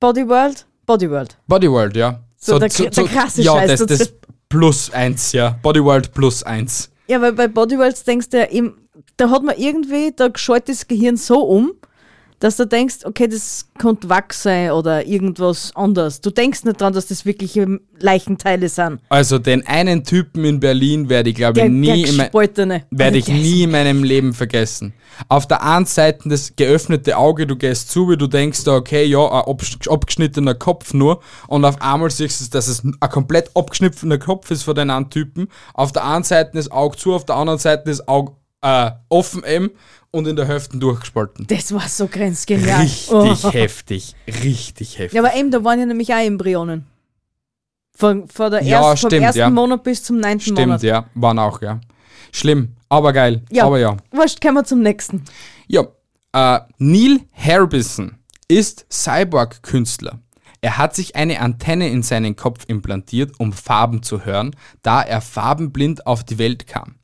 Bodyworld? 0.02 0.66
Bodyworld. 0.86 1.38
Bodyworld, 1.48 1.96
ja. 1.96 2.20
So 2.38 2.58
der- 2.60 2.70
der 2.70 3.04
krasse 3.06 3.42
Ja, 3.44 3.54
Scheiß 3.54 3.86
das, 3.86 4.00
das 4.00 4.14
plus 4.50 4.92
eins, 4.92 5.32
ja. 5.32 5.58
Bodyworld 5.62 6.12
plus 6.14 6.42
eins. 6.44 6.90
Ja, 7.08 7.22
weil 7.22 7.34
bei 7.34 7.48
Bodyworlds 7.48 8.04
denkst 8.04 8.30
du 8.30 8.40
ja, 8.40 8.48
da 9.18 9.30
hat 9.30 9.44
man 9.44 9.56
irgendwie, 9.58 10.12
da 10.16 10.28
geschaltet 10.28 10.70
das 10.70 10.88
Gehirn 10.88 11.18
so 11.18 11.42
um, 11.44 11.74
dass 12.42 12.58
du 12.58 12.66
denkst, 12.66 13.06
okay, 13.06 13.28
das 13.28 13.68
könnte 13.78 14.10
Wachs 14.10 14.44
sein 14.44 14.72
oder 14.72 15.06
irgendwas 15.06 15.72
anderes. 15.76 16.22
Du 16.22 16.32
denkst 16.32 16.64
nicht 16.64 16.82
dran, 16.82 16.92
dass 16.92 17.06
das 17.06 17.24
wirkliche 17.24 17.80
Leichenteile 18.00 18.68
sind. 18.68 19.00
Also 19.10 19.38
den 19.38 19.66
einen 19.68 20.04
Typen 20.04 20.44
in 20.44 20.60
Berlin 20.60 21.08
werde 21.08 21.30
ich, 21.30 21.36
glaube 21.36 21.62
ich, 21.62 21.70
nie 21.70 22.04
in 22.04 22.18
mein, 22.18 22.32
werde 22.90 23.18
ich 23.20 23.28
nie 23.28 23.64
in 23.64 23.72
meinem 23.72 24.04
Leben 24.04 24.34
vergessen. 24.34 24.94
Auf 25.28 25.48
der 25.48 25.62
einen 25.62 25.86
Seite 25.86 26.30
das 26.30 26.56
geöffnete 26.56 27.16
Auge, 27.16 27.46
du 27.46 27.56
gehst 27.56 27.92
zu, 27.92 28.10
wie 28.10 28.18
du 28.18 28.26
denkst, 28.26 28.68
okay, 28.68 29.06
ja, 29.06 29.46
ein 29.46 29.58
abgeschnittener 29.88 30.56
Kopf 30.56 30.96
nur. 30.96 31.22
Und 31.48 31.64
auf 31.64 31.80
einmal 31.80 32.10
siehst 32.10 32.42
du, 32.42 32.50
dass 32.50 32.68
es 32.68 32.84
ein 32.84 32.98
komplett 33.00 33.52
abgeschnittener 33.56 34.18
Kopf 34.18 34.50
ist 34.50 34.64
von 34.64 34.74
den 34.74 34.90
anderen 34.90 35.12
Typen. 35.12 35.48
Auf 35.76 35.92
der 35.92 36.06
einen 36.06 36.24
Seite 36.24 36.52
das 36.56 36.72
Auge 36.72 36.98
zu, 36.98 37.14
auf 37.14 37.26
der 37.26 37.36
anderen 37.36 37.60
Seite 37.60 37.84
das 37.86 38.08
Auge 38.08 38.34
äh, 38.62 38.92
offen 39.10 39.44
eben 39.46 39.72
und 40.12 40.28
in 40.28 40.36
der 40.36 40.48
Hälfte 40.48 40.78
durchgespalten. 40.78 41.48
Das 41.48 41.74
war 41.74 41.88
so 41.88 42.08
grenzgenial. 42.08 42.82
Richtig 42.82 43.12
Oh. 43.12 43.52
heftig, 43.52 44.16
richtig 44.28 44.98
heftig. 45.00 45.14
Ja, 45.14 45.24
aber 45.24 45.36
eben, 45.36 45.52
da 45.52 45.64
waren 45.64 45.80
ja 45.80 45.86
nämlich 45.86 46.14
auch 46.14 46.20
Embryonen. 46.20 46.86
Von, 47.96 48.28
von 48.28 48.52
der 48.52 48.64
Ja, 48.64 48.90
erst, 48.90 49.02
vom 49.02 49.10
stimmt, 49.10 49.24
ersten 49.24 49.40
ja. 49.40 49.50
Monat 49.50 49.84
bis 49.84 50.04
zum 50.04 50.20
neunten 50.20 50.40
Stimmt, 50.42 50.60
Monat. 50.60 50.84
ja, 50.84 51.06
waren 51.14 51.40
auch, 51.40 51.62
ja. 51.62 51.80
Schlimm, 52.32 52.76
aber 52.90 53.14
geil. 53.14 53.44
Ja. 53.52 53.66
Aber 53.66 53.80
ja. 53.80 53.98
Wurscht, 54.12 54.42
kommen 54.42 54.56
wir 54.56 54.64
zum 54.64 54.82
nächsten. 54.82 55.24
Ja, 55.68 55.86
Äh, 56.34 56.62
Neil 56.78 57.20
Harbison 57.34 58.16
ist 58.48 58.86
Cyborg-Künstler. 58.90 60.20
Er 60.62 60.78
hat 60.78 60.96
sich 60.96 61.16
eine 61.16 61.42
Antenne 61.42 61.90
in 61.90 62.04
seinen 62.04 62.36
Kopf 62.38 62.64
implantiert, 62.68 63.38
um 63.40 63.52
Farben 63.52 64.02
zu 64.04 64.24
hören, 64.26 64.56
da 64.82 65.02
er 65.02 65.20
farbenblind 65.22 66.06
auf 66.08 66.24
die 66.24 66.38
Welt 66.38 66.68
kam. 66.68 66.96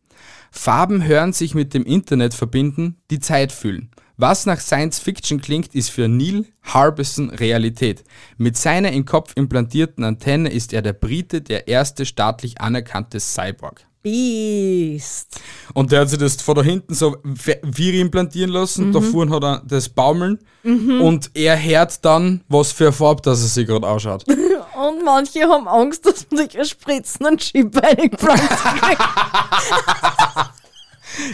Farben 0.52 1.04
hören 1.04 1.34
sich 1.34 1.54
mit 1.54 1.74
dem 1.74 1.84
Internet 1.84 2.34
verbinden, 2.34 2.98
die 3.12 3.20
Zeit 3.20 3.52
fühlen. 3.52 3.92
Was 4.20 4.48
nach 4.48 4.60
Science 4.60 5.00
Fiction 5.00 5.42
klingt, 5.42 5.76
ist 5.76 5.92
für 5.92 6.08
Neil 6.08 6.46
Harbison 6.64 7.30
Realität. 7.30 8.04
Mit 8.38 8.58
seiner 8.58 8.92
im 8.92 9.06
Kopf 9.06 9.34
implantierten 9.36 10.04
Antenne 10.04 10.50
ist 10.50 10.74
er 10.74 10.82
der 10.82 10.94
Brite, 10.94 11.42
der 11.42 11.68
erste 11.68 12.04
staatlich 12.06 12.60
anerkannte 12.60 13.20
Cyborg. 13.20 13.86
Beast. 14.02 15.40
Und 15.74 15.92
der 15.92 16.02
hat 16.02 16.10
sich 16.10 16.20
das 16.20 16.42
von 16.42 16.56
da 16.56 16.64
hinten 16.64 16.94
so 16.94 17.18
Viri 17.24 18.00
implantieren 18.00 18.52
lassen, 18.52 18.94
da 18.94 19.02
vorne 19.02 19.34
hat 19.36 19.44
er 19.44 19.62
das 19.66 19.90
Baumeln 19.90 20.40
und 20.64 21.30
er 21.34 21.62
hört 21.62 22.04
dann, 22.04 22.42
was 22.48 22.72
für 22.72 22.86
eine 22.86 22.94
Farbe 22.94 23.22
das 23.22 23.42
er 23.42 23.48
sich 23.48 23.68
gerade 23.68 23.88
ausschaut. 23.88 24.24
Und 24.78 25.04
manche 25.04 25.42
haben 25.42 25.68
Angst, 25.68 26.06
dass 26.06 26.28
man 26.30 26.46
sich 26.46 26.60
ein 26.60 26.66
Spritzen 26.66 27.26
und 27.26 27.42
kriegt. 27.42 28.22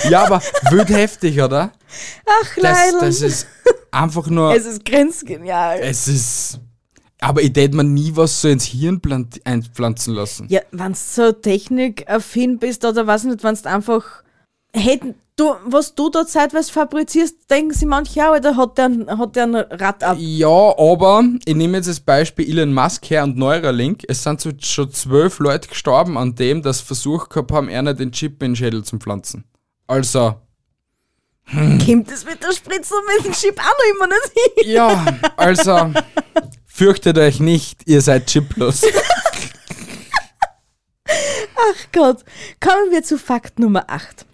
Ja, 0.10 0.24
aber 0.24 0.42
wild 0.70 0.90
heftig, 0.90 1.42
oder? 1.42 1.72
Ach, 2.26 2.56
Das, 2.56 2.62
Leidl. 2.62 3.00
das 3.02 3.22
ist 3.22 3.48
einfach 3.92 4.28
nur. 4.28 4.56
es 4.56 4.66
ist 4.66 4.86
grenzgenial. 4.86 5.80
Es 5.82 6.08
ist. 6.08 6.60
Aber 7.24 7.42
ich 7.42 7.54
hätte 7.56 7.76
mir 7.76 7.84
nie 7.84 8.12
was 8.16 8.42
so 8.42 8.50
ins 8.50 8.66
Hirn 8.66 9.02
einpflanzen 9.46 10.14
lassen. 10.14 10.48
Ja, 10.50 10.62
wenn 10.72 10.92
du 10.94 10.98
so 11.00 11.32
technikaffin 11.32 12.60
bist 12.60 12.84
oder 12.86 13.08
was 13.08 13.24
nicht, 13.24 13.44
wenn 13.44 13.56
du 13.56 13.70
einfach. 13.70 14.24
Hätten, 14.76 15.14
du, 15.36 15.54
was 15.66 15.94
du 15.94 16.10
da 16.10 16.26
zeitweise 16.26 16.72
fabrizierst, 16.74 17.50
denken 17.50 17.74
sie 17.76 17.86
manche 17.86 18.28
auch, 18.28 18.36
oder 18.36 18.58
hat 18.58 18.78
der, 18.80 18.86
ein- 18.86 19.08
hat 19.20 19.36
der 19.36 19.44
ein 19.44 19.56
Rad 19.56 20.04
ab? 20.04 20.18
Ja, 20.20 20.48
aber 20.78 21.24
ich 21.46 21.56
nehme 21.56 21.78
jetzt 21.78 21.88
das 21.90 22.00
Beispiel 22.00 22.50
Elon 22.50 22.74
Musk 22.74 23.10
her 23.12 23.24
und 23.24 23.38
Neuralink. 23.38 24.04
Es 24.08 24.24
sind 24.24 24.42
so 24.42 24.50
schon 24.60 24.92
zwölf 24.92 25.38
Leute 25.40 25.68
gestorben 25.70 26.18
an 26.18 26.34
dem, 26.36 26.62
dass 26.64 26.80
sie 26.80 26.86
Versuch 26.86 27.30
gehabt 27.30 27.52
haben, 27.52 27.70
einer 27.70 27.94
den 27.94 28.12
Chip 28.12 28.42
in 28.42 28.52
den 28.52 28.56
Schädel 28.56 28.84
zu 28.84 28.98
pflanzen. 28.98 29.44
Also, 29.88 30.36
Kommt 31.52 32.10
das 32.10 32.26
mit 32.26 32.42
der 32.42 32.52
Spritze 32.54 32.96
und 32.96 33.04
mit 33.18 33.26
dem 33.26 33.34
Chip 33.34 33.60
auch 33.60 33.64
noch 33.64 33.96
immer 33.96 34.08
nicht 34.08 34.64
hin? 34.66 34.74
ja, 34.74 35.06
also, 35.38 35.72
fürchtet 36.74 37.18
euch 37.18 37.40
nicht, 37.40 37.88
ihr 37.88 38.02
seid 38.02 38.26
chiplos. 38.28 38.82
Ach 41.06 41.86
Gott. 41.92 42.24
Kommen 42.60 42.92
wir 42.92 43.04
zu 43.04 43.18
Fakt 43.18 43.60
Nummer 43.60 43.86
8. 43.88 44.26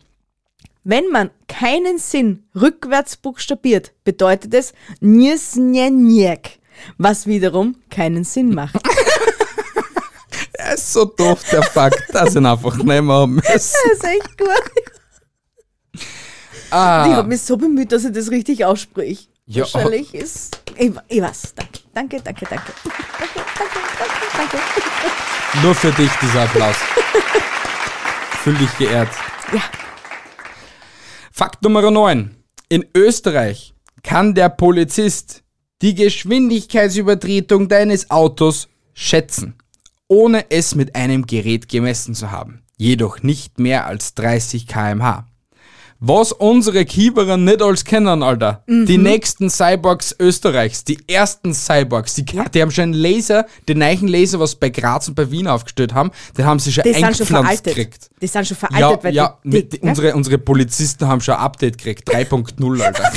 Wenn 0.84 1.10
man 1.10 1.30
keinen 1.48 2.00
Sinn 2.00 2.44
rückwärts 2.56 3.18
buchstabiert, 3.18 3.92
bedeutet 4.04 4.54
es 4.54 4.74
Njesnjenjek, 5.02 6.60
was 6.98 7.28
wiederum 7.28 7.76
keinen 7.92 8.24
Sinn 8.24 8.54
macht. 8.54 8.76
Er 10.54 10.74
ist 10.76 10.92
so 10.94 11.06
doof, 11.06 11.42
der 11.52 11.64
Fakt, 11.64 12.02
dass 12.14 12.32
ich 12.32 12.36
ihn 12.38 12.46
einfach 12.46 12.76
nehmen 12.78 13.12
haben 13.12 13.36
müssen. 13.36 13.48
Das 13.54 13.74
ist 13.94 14.04
echt 14.04 14.38
gut. 14.38 14.50
Ich 15.94 16.02
Ah, 16.72 17.16
habe 17.16 17.28
mich 17.28 17.42
so 17.42 17.58
bemüht, 17.58 17.92
dass 17.92 18.04
ich 18.06 18.12
das 18.12 18.30
richtig 18.30 18.64
ausspreche. 18.66 19.28
Ja. 19.48 19.62
Wahrscheinlich 19.62 20.14
ist. 20.14 20.59
Ich, 20.82 21.22
weiß. 21.22 21.54
Danke, 21.56 21.80
danke, 21.94 22.22
danke, 22.22 22.46
danke. 22.50 22.72
Danke, 22.84 23.42
danke, 23.58 23.80
danke, 24.38 24.58
danke. 24.62 25.62
nur 25.62 25.76
für 25.76 25.92
dich 25.92 26.10
dieser 26.22 26.44
Applaus. 26.44 26.78
Fühl 28.44 28.56
dich 28.56 28.78
geehrt. 28.78 29.10
Ja. 29.52 29.62
Fakt 31.34 31.62
Nummer 31.64 31.92
9. 31.92 32.34
In 32.70 32.86
Österreich 32.96 33.74
kann 34.04 34.36
der 34.36 34.48
Polizist 34.48 35.44
die 35.82 35.96
Geschwindigkeitsübertretung 35.96 37.68
deines 37.68 38.10
Autos 38.10 38.70
schätzen, 38.94 39.56
ohne 40.08 40.50
es 40.50 40.76
mit 40.76 40.96
einem 40.96 41.26
Gerät 41.26 41.68
gemessen 41.68 42.16
zu 42.16 42.32
haben. 42.32 42.64
Jedoch 42.78 43.22
nicht 43.22 43.60
mehr 43.60 43.86
als 43.86 44.14
30 44.14 44.66
km/h. 44.66 45.29
Was 46.02 46.32
unsere 46.32 46.86
Kieberer 46.86 47.36
nicht 47.36 47.62
als 47.62 47.84
kennen, 47.84 48.24
Alter. 48.24 48.64
Die 48.68 48.98
nächsten 48.98 49.50
Cyborgs 49.50 50.16
Österreichs, 50.18 50.86
die 50.86 50.98
ersten 51.10 51.54
Cyborgs, 51.54 52.14
die, 52.16 52.24
die 52.24 52.62
haben 52.62 52.72
schon 52.72 52.84
einen 52.84 52.94
Laser, 52.94 53.46
den 53.68 53.80
neuen 53.80 54.08
Laser, 54.08 54.40
was 54.40 54.56
bei 54.56 54.70
Graz 54.70 55.10
und 55.10 55.16
bei 55.16 55.30
Wien 55.30 55.48
aufgestellt 55.48 55.94
haben, 55.94 56.12
den 56.38 56.46
haben 56.46 56.60
sie 56.60 56.72
schon 56.72 56.84
Die 56.84 56.94
sind 56.94 57.00
schon 57.02 57.08
eingepflanzt 57.08 57.28
veraltet. 57.48 57.66
gekriegt. 57.76 58.10
Die 58.22 58.28
sind 58.28 58.48
schon 58.48 58.58
Ja, 58.62 58.68
veraltet, 58.70 59.04
weil 59.04 59.14
ja, 59.14 59.38
die, 59.44 59.68
die, 59.68 59.80
unsere, 59.80 60.16
unsere 60.16 60.38
Polizisten 60.38 61.06
haben 61.06 61.20
schon 61.20 61.36
ein 61.36 61.42
Update 61.42 61.78
gekriegt. 61.78 62.10
3.0, 62.10 62.82
Alter. 62.82 63.12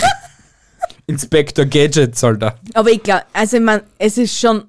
Inspector 1.07 1.65
Gadgets, 1.65 2.25
Alter. 2.25 2.59
Aber 2.75 2.91
ich 2.91 3.03
glaube, 3.03 3.23
also 3.33 3.59
ich 3.59 3.63
mein, 3.63 3.83
es 3.99 4.19
ist 4.19 4.37
schon, 4.39 4.65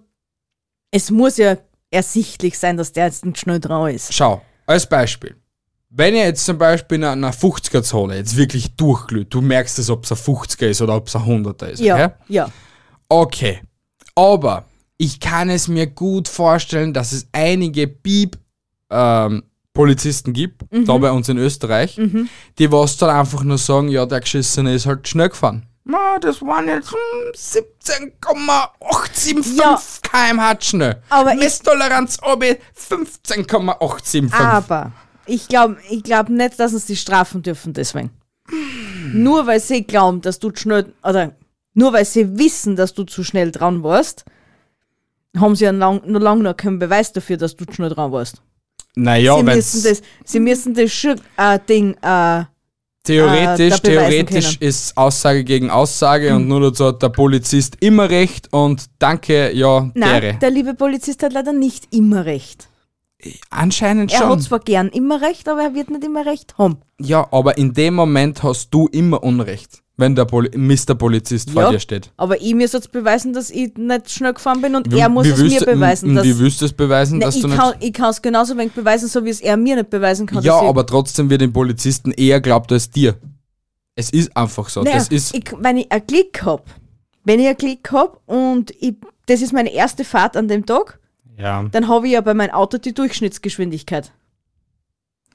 es 0.92 1.10
muss 1.10 1.38
ja 1.38 1.58
ersichtlich 1.90 2.60
sein, 2.60 2.78
dass 2.78 2.92
der 2.92 3.06
jetzt 3.06 3.26
nicht 3.26 3.40
schnell 3.40 3.60
dran 3.60 3.90
ist. 3.94 4.14
Schau, 4.14 4.44
als 4.68 4.88
Beispiel. 4.88 5.36
Wenn 5.96 6.16
ihr 6.16 6.24
jetzt 6.24 6.44
zum 6.46 6.58
Beispiel 6.58 6.98
in 6.98 7.04
einer 7.04 7.32
50er-Zone 7.32 8.16
jetzt 8.16 8.36
wirklich 8.36 8.76
durchglüht, 8.76 9.32
du 9.34 9.42
merkst 9.42 9.78
es, 9.78 9.90
ob 9.92 10.06
es 10.06 10.12
ein 10.12 10.18
50er 10.18 10.66
ist 10.68 10.82
oder 10.82 10.96
ob 10.96 11.08
es 11.08 11.16
ein 11.16 11.22
100er 11.24 11.68
ist. 11.68 11.80
Ja, 11.82 11.96
Okay? 11.96 12.10
ja. 12.30 12.50
okay. 13.10 13.62
Aber 14.16 14.66
ich 14.98 15.20
kann 15.20 15.50
es 15.52 15.68
mir 15.68 15.86
gut 15.88 16.28
vorstellen, 16.28 16.94
dass 16.94 17.12
es 17.12 17.28
einige 17.32 17.88
Piep 17.88 18.38
ähm, 18.90 19.44
Polizisten 19.74 20.34
gibt, 20.34 20.72
Mhm. 20.72 20.86
da 20.86 20.98
bei 20.98 21.12
uns 21.12 21.28
in 21.30 21.38
Österreich, 21.38 22.00
die 22.60 22.72
was 22.72 22.98
dann 22.98 23.10
einfach 23.10 23.44
nur 23.44 23.58
sagen, 23.58 23.88
ja, 23.90 24.06
der 24.06 24.20
Geschissene 24.22 24.74
ist 24.74 24.86
halt 24.86 25.08
schnell 25.08 25.30
gefahren. 25.30 25.66
Na, 25.84 26.18
das 26.20 26.42
waren 26.42 26.68
jetzt 26.68 26.92
hm, 26.92 26.98
17,875 27.34 29.58
Ja. 29.60 29.80
km/h 30.02 30.56
schnell. 30.62 31.02
Aber 31.10 31.34
ich- 31.34 31.40
Messtoleranz 31.40 32.18
obi 32.24 32.58
15,875. 32.74 34.34
Aber 34.40 34.92
ich 35.26 35.48
glaube 35.48 35.78
ich 35.90 36.04
glaub 36.04 36.30
nicht, 36.30 36.60
dass 36.60 36.74
uns 36.74 36.86
die 36.86 36.96
strafen 36.96 37.42
dürfen 37.42 37.74
deswegen. 37.74 38.12
Nur 39.14 39.48
weil 39.48 39.60
sie 39.60 39.84
glauben, 39.84 40.22
dass 40.22 40.40
du 40.40 40.52
schnell, 40.56 40.94
oder 41.04 41.34
nur 41.74 41.94
weil 41.94 42.06
sie 42.06 42.38
wissen, 42.38 42.76
dass 42.76 42.94
du 42.94 43.04
zu 43.04 43.24
schnell 43.24 43.52
dran 43.52 43.84
warst, 43.84 44.26
haben 45.38 45.56
sie 45.56 45.66
ja 45.66 45.72
lang, 45.72 46.02
noch 46.06 46.20
lange 46.20 46.44
noch 46.44 46.58
keinen 46.58 46.80
Beweis 46.80 47.12
dafür, 47.12 47.38
dass 47.38 47.56
du 47.56 47.66
zu 47.66 47.74
schnell 47.74 47.90
dran 47.90 48.12
warst. 48.12 48.42
Naja, 48.96 49.38
sie, 49.38 49.44
müssen 49.44 49.84
das, 49.84 50.02
sie 50.24 50.40
müssen 50.40 50.74
das 50.76 50.92
schon, 50.92 51.20
äh, 51.38 51.60
Ding, 51.68 51.96
äh, 52.02 52.44
theoretisch, 53.04 53.74
äh, 53.74 53.80
theoretisch 53.80 54.60
können. 54.60 54.70
ist 54.70 54.96
Aussage 54.96 55.44
gegen 55.44 55.72
Aussage 55.72 56.36
und 56.36 56.48
nur 56.48 56.62
dazu 56.62 56.86
hat 56.86 57.02
der 57.02 57.10
Polizist 57.10 57.78
immer 57.80 58.10
recht 58.10 58.54
und 58.54 58.86
danke, 59.00 59.52
ja, 59.52 59.90
nein, 59.96 60.38
der 60.40 60.50
liebe 60.52 60.76
Polizist 60.76 61.24
hat 61.24 61.34
leider 61.34 61.54
nicht 61.54 61.88
immer 61.92 62.26
recht. 62.26 62.70
Anscheinend 63.50 64.12
Er 64.12 64.20
schon. 64.20 64.30
hat 64.30 64.42
zwar 64.42 64.60
gern 64.60 64.90
immer 64.90 65.22
recht, 65.22 65.48
aber 65.50 65.62
er 65.64 65.74
wird 65.74 65.90
nicht 65.90 66.04
immer 66.04 66.26
recht 66.26 66.58
haben. 66.58 66.78
Ja, 67.00 67.28
aber 67.32 67.58
in 67.58 67.74
dem 67.74 67.94
Moment 67.96 68.44
hast 68.44 68.70
du 68.74 68.88
immer 68.88 69.24
Unrecht, 69.24 69.82
wenn 69.98 70.16
der 70.16 70.26
Poli 70.26 70.50
Mr. 70.58 70.96
Polizist 70.96 71.52
vor 71.52 71.64
Ja. 71.64 71.72
dir 71.72 71.80
steht. 71.80 72.12
Aber 72.18 72.40
ich 72.42 72.54
muss 72.56 72.74
jetzt 72.74 72.92
beweisen, 72.92 73.34
dass 73.34 73.50
ich 73.50 73.74
nicht 73.76 74.10
schnell 74.12 74.34
gefahren 74.34 74.62
bin 74.62 74.76
und 74.76 74.92
er 74.94 75.10
muss 75.10 75.28
es 75.28 75.40
mir 75.40 75.62
beweisen. 75.62 76.16
dass, 76.16 76.26
Wie 76.26 76.38
willst 76.40 76.62
du 76.62 76.66
es 76.66 76.74
beweisen, 76.74 77.20
Nein, 77.20 77.28
dass 77.28 77.36
ich 77.36 77.42
du 77.42 77.48
nicht... 77.48 77.58
kann 77.58 77.74
ich 77.80 77.94
kann 77.94 78.10
es 78.10 78.22
genauso 78.22 78.58
wenig 78.58 78.74
beweisen, 78.74 79.08
so 79.08 79.24
wie 79.26 79.30
es 79.30 79.42
er 79.42 79.58
mir 79.58 79.76
nicht 79.76 79.90
beweisen 79.90 80.26
kann. 80.26 80.44
ja, 80.44 80.60
aber 80.60 80.86
trotzdem 80.86 81.30
wird 81.30 81.42
dem 81.42 81.54
Polizisten 81.54 82.12
eher 82.12 82.42
glaubt 82.42 82.72
als 82.72 82.90
dir. 82.90 83.16
Es 83.96 84.10
ist 84.10 84.36
einfach 84.36 84.70
so. 84.70 84.82
Naja, 84.82 84.96
das 84.98 85.10
ist... 85.10 85.36
ich, 85.36 85.46
wenn 85.60 85.78
ich 85.78 85.92
einen 85.92 86.06
Klick 86.08 86.44
hab, 86.44 86.66
wenn 87.26 87.40
ich 87.40 87.48
einen 87.48 87.58
Klick 87.58 87.92
hab 87.92 88.20
und 88.28 88.72
ich, 88.80 88.96
das 89.28 89.42
ist 89.42 89.54
meine 89.54 89.72
erste 89.72 90.04
Fahrt 90.04 90.36
an 90.36 90.48
dem 90.48 90.66
Tag, 90.66 91.00
ja. 91.38 91.64
dann 91.72 91.88
habe 91.88 92.08
ich 92.08 92.14
ja 92.14 92.22
bei 92.22 92.34
meinem 92.34 92.52
Auto 92.52 92.78
die 92.78 92.94
Durchschnittsgeschwindigkeit. 92.94 94.12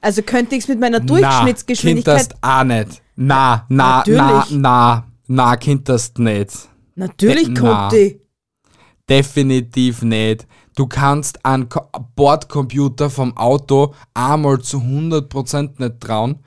Also 0.01 0.23
könnte 0.23 0.55
ich 0.55 0.63
es 0.63 0.69
mit 0.69 0.79
meiner 0.79 1.01
Na, 1.01 1.05
Durchschnittsgeschwindigkeit. 1.07 2.29
Kind 2.31 2.33
das 2.33 2.43
auch 2.43 2.65
nicht. 2.65 3.03
Na, 3.17 3.67
na, 3.69 4.05
na, 4.07 4.17
Natürlich. 4.17 4.51
na, 4.61 5.07
na, 5.27 5.57
Kind 5.57 5.89
das 5.89 6.13
nicht. 6.19 6.69
Natürlich 6.95 7.49
Na. 7.49 7.61
konnte 7.61 7.97
ich. 7.97 8.21
Definitiv 9.09 10.03
nicht. 10.03 10.47
Du 10.77 10.87
kannst 10.87 11.45
einen 11.45 11.69
Bordcomputer 12.15 13.11
vom 13.11 13.37
Auto 13.37 13.95
einmal 14.15 14.61
zu 14.61 14.79
100% 14.79 15.83
nicht 15.83 16.01
trauen. 16.01 16.39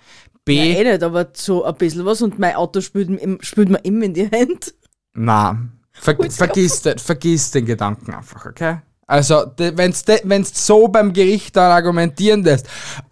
B, 0.46 0.56
Ja, 0.56 0.80
eh 0.80 0.92
nicht, 0.92 1.04
aber 1.04 1.28
so 1.34 1.66
ein 1.66 1.76
bisschen 1.76 2.06
was 2.06 2.22
und 2.22 2.40
mein 2.40 2.56
Auto 2.56 2.80
spült, 2.82 3.10
spült 3.44 3.70
mir 3.70 3.80
immer 3.80 4.06
in 4.06 4.14
die 4.14 4.28
Hände. 4.28 4.68
na, 5.14 5.60
ver 5.92 6.16
vergiss, 6.30 6.82
den, 6.82 6.98
vergiss 6.98 7.52
den 7.52 7.66
Gedanken 7.66 8.14
einfach, 8.14 8.46
okay? 8.46 8.78
Also, 9.12 9.44
de, 9.44 9.74
wenn's 9.76 10.66
so 10.66 10.88
beim 10.88 11.12
Gericht 11.12 11.58
dann 11.58 11.70
argumentieren 11.70 12.46
lässt, 12.46 12.66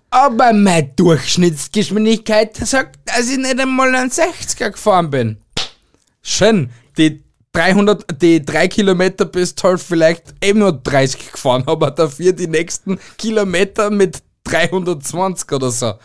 aber 0.09 0.53
meine 0.53 0.93
Durchschnittsgeschwindigkeit 0.95 2.55
sagt, 2.55 2.99
dass 3.03 3.29
ich 3.29 3.37
nicht 3.37 3.59
einmal 3.59 3.93
einen 3.93 4.09
60er 4.09 4.71
gefahren 4.71 5.09
bin. 5.09 5.41
Schön, 6.21 6.69
die 6.97 7.21
300, 7.51 8.21
die 8.21 8.45
3 8.45 8.69
Kilometer 8.69 9.25
bist 9.25 9.61
halt 9.61 9.81
vielleicht 9.81 10.33
eben 10.41 10.59
nur 10.59 10.71
30 10.71 11.33
gefahren, 11.33 11.63
aber 11.65 11.91
dafür 11.91 12.31
die 12.31 12.47
nächsten 12.47 12.97
Kilometer 13.17 13.89
mit 13.89 14.19
320 14.45 15.51
oder 15.51 15.69
so. 15.69 15.95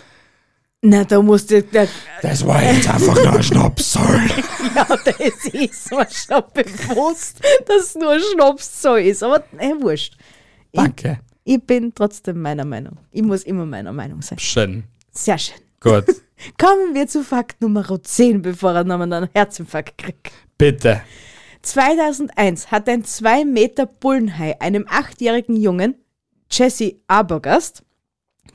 Na, 0.87 1.03
da 1.03 1.23
musst 1.23 1.51
du. 1.51 1.62
Da, 1.62 1.87
Das 2.20 2.47
war 2.47 2.62
jetzt 2.62 2.87
einfach 2.87 3.14
nur 3.14 3.33
ein 3.33 3.42
Schnapszahl. 3.42 4.20
ja, 4.77 4.87
das 5.03 5.47
ist 5.47 5.90
mir 5.90 6.07
schon 6.11 6.42
bewusst, 6.53 7.40
dass 7.66 7.85
es 7.85 7.94
nur 7.94 8.11
ein 8.11 8.20
Schnapszahl 8.20 9.01
ist. 9.01 9.23
Aber 9.23 9.42
eh, 9.59 9.73
wurscht. 9.81 10.18
Danke. 10.75 11.20
Ich 11.44 11.62
bin 11.62 11.94
trotzdem 11.94 12.42
meiner 12.42 12.66
Meinung. 12.66 12.99
Ich 13.12 13.23
muss 13.23 13.44
immer 13.44 13.64
meiner 13.64 13.94
Meinung 13.94 14.20
sein. 14.20 14.38
Schön. 14.38 14.85
Sehr 15.11 15.38
schön. 15.38 15.57
Gut. 15.81 16.05
Kommen 16.59 16.94
wir 16.94 17.07
zu 17.07 17.25
Fakt 17.25 17.62
Nummer 17.62 18.03
10, 18.03 18.42
bevor 18.42 18.73
er 18.73 18.85
nochmal 18.85 19.11
einen 19.11 19.31
Herzinfarkt 19.33 19.97
kriegt. 19.97 20.33
Bitte. 20.59 21.01
2001 21.62 22.70
hat 22.70 22.90
ein 22.90 23.05
2 23.05 23.47
Meter 23.47 23.87
Bullenhai 23.87 24.61
einem 24.61 24.85
achtjährigen 24.87 25.57
Jungen, 25.57 25.94
Jesse 26.51 26.97
Arbogast, 27.07 27.84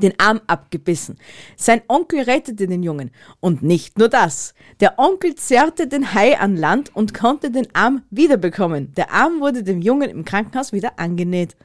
den 0.02 0.14
Arm 0.20 0.42
abgebissen. 0.48 1.18
Sein 1.56 1.82
Onkel 1.88 2.22
rettete 2.22 2.68
den 2.68 2.84
Jungen. 2.84 3.12
Und 3.40 3.64
nicht 3.64 3.98
nur 3.98 4.10
das. 4.10 4.54
Der 4.80 4.98
Onkel 4.98 5.36
zerrte 5.36 5.88
den 5.88 6.14
Hai 6.14 6.40
an 6.40 6.56
Land 6.56 6.96
und 6.96 7.14
konnte 7.14 7.52
den 7.52 7.68
Arm 7.74 8.04
wiederbekommen. 8.10 8.94
Der 8.96 9.12
Arm 9.14 9.40
wurde 9.40 9.64
dem 9.64 9.82
Jungen 9.82 10.10
im 10.10 10.26
Krankenhaus 10.26 10.74
wieder 10.74 10.94
angenäht. 10.98 11.56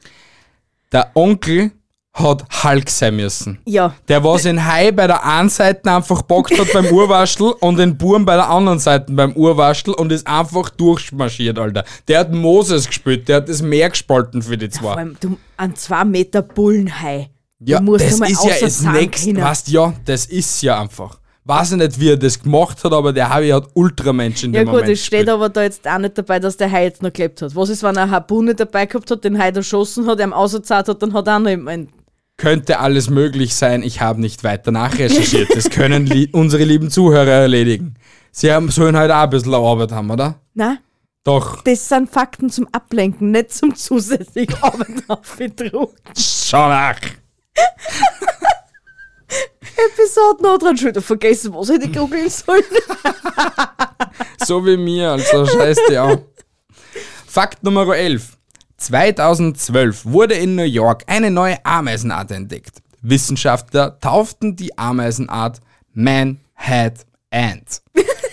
Der 0.91 1.11
Onkel 1.15 1.71
hat 2.13 2.45
Hulk 2.63 2.89
sein 2.89 3.17
müssen. 3.17 3.59
Ja, 3.65 3.93
Der, 4.07 4.23
was 4.23 4.43
den 4.43 4.65
Hai 4.65 4.91
bei 4.93 5.05
der 5.05 5.25
einen 5.25 5.49
Seite 5.49 5.91
einfach 5.91 6.21
bockt 6.21 6.57
hat 6.57 6.71
beim 6.71 6.85
Urwaschel 6.85 7.47
und 7.59 7.77
den 7.77 7.97
Burm 7.97 8.23
bei 8.23 8.35
der 8.35 8.49
anderen 8.49 8.79
Seite 8.79 9.11
beim 9.11 9.33
Urwaschel 9.33 9.93
und 9.93 10.13
ist 10.13 10.25
einfach 10.25 10.69
durchmarschiert, 10.69 11.59
Alter. 11.59 11.83
Der 12.07 12.19
hat 12.21 12.31
Moses 12.31 12.87
gespielt, 12.87 13.27
der 13.27 13.37
hat 13.37 13.49
das 13.49 13.61
Meer 13.61 13.89
gespalten 13.89 14.41
für 14.41 14.57
die 14.57 14.69
vor 14.69 14.79
zwei. 14.81 14.93
allem 14.93 15.17
du, 15.19 15.37
ein 15.57 15.75
2 15.75 16.05
Meter 16.05 16.41
Bullenhai. 16.41 17.29
Ja, 17.59 17.79
das 17.79 18.19
ist 18.19 18.43
ja 18.45 18.55
das 18.59 18.81
nächste, 18.81 19.35
weißt 19.35 19.67
ja, 19.69 19.93
das 20.05 20.25
ist 20.25 20.61
ja 20.61 20.79
einfach. 20.81 21.19
Weiß 21.47 21.71
ich 21.73 21.77
nicht, 21.77 21.99
wie 21.99 22.09
er 22.09 22.17
das 22.17 22.41
gemacht 22.41 22.83
hat, 22.83 22.91
aber 22.91 23.13
der 23.13 23.29
Harvey 23.29 23.49
hat 23.49 23.67
Ultramensch 23.75 24.43
in 24.43 24.53
Ja 24.53 24.61
dem 24.61 24.65
gut, 24.65 24.75
Moment 24.77 24.91
es 24.91 25.05
steht 25.05 25.29
aber 25.29 25.47
da 25.47 25.61
jetzt 25.61 25.87
auch 25.87 25.99
nicht 25.99 26.17
dabei, 26.17 26.39
dass 26.39 26.57
der 26.57 26.71
Hai 26.71 26.85
jetzt 26.85 27.03
noch 27.03 27.13
gelebt 27.13 27.41
hat. 27.43 27.55
Was 27.55 27.69
ist, 27.69 27.83
wenn 27.83 27.95
er 27.95 28.03
eine 28.03 28.11
Harpune 28.11 28.55
dabei 28.55 28.87
gehabt 28.87 29.11
hat, 29.11 29.23
den 29.23 29.37
Hai 29.37 29.49
erschossen 29.49 30.07
hat, 30.07 30.19
ihm 30.19 30.33
ausgezahlt 30.33 30.87
hat, 30.87 31.01
dann 31.03 31.13
hat 31.13 31.27
er 31.27 31.35
auch 31.35 31.39
noch 31.39 31.51
einen 31.51 31.89
Könnte 32.37 32.79
alles 32.79 33.11
möglich 33.11 33.53
sein, 33.53 33.83
ich 33.83 34.01
habe 34.01 34.19
nicht 34.19 34.43
weiter 34.43 34.71
nachrecherchiert. 34.71 35.55
Das 35.55 35.69
können 35.69 36.07
li 36.07 36.29
unsere 36.33 36.63
lieben 36.63 36.89
Zuhörer 36.89 37.29
erledigen. 37.29 37.93
Sie 38.31 38.51
haben, 38.51 38.69
sollen 38.71 38.97
halt 38.97 39.11
auch 39.11 39.21
ein 39.21 39.29
bisschen 39.29 39.53
Arbeit 39.53 39.91
haben, 39.91 40.09
oder? 40.09 40.41
Na, 40.55 40.79
Doch, 41.23 41.61
das 41.61 41.87
sind 41.87 42.09
Fakten 42.09 42.49
zum 42.49 42.67
Ablenken, 42.71 43.31
nicht 43.31 43.53
zum 43.53 43.75
zusätzlich 43.75 44.49
Arbeit 44.61 45.03
aufgedruckt. 45.07 46.01
schau 46.17 46.67
nach. 46.69 46.99
Episode 49.77 50.43
noch 50.43 50.57
dran 50.57 50.77
schon 50.77 50.89
wieder 50.89 51.01
vergessen, 51.01 51.53
was 51.53 51.69
hätte 51.69 51.85
ich 51.87 51.93
googeln 51.93 52.29
sollen. 52.29 52.63
So 54.45 54.63
wie 54.65 54.77
mir, 54.77 55.11
also 55.11 55.45
scheiß 55.45 55.77
dir 55.89 56.03
auch. 56.03 56.19
Fakt 57.27 57.63
Nummer 57.63 57.95
11. 57.95 58.37
2012 58.77 60.05
wurde 60.05 60.35
in 60.35 60.55
New 60.55 60.63
York 60.63 61.03
eine 61.07 61.31
neue 61.31 61.57
Ameisenart 61.65 62.31
entdeckt. 62.31 62.81
Wissenschaftler 63.01 63.99
tauften 63.99 64.55
die 64.55 64.77
Ameisenart 64.77 65.61
Man-Hat 65.93 67.05
Ant. 67.31 67.81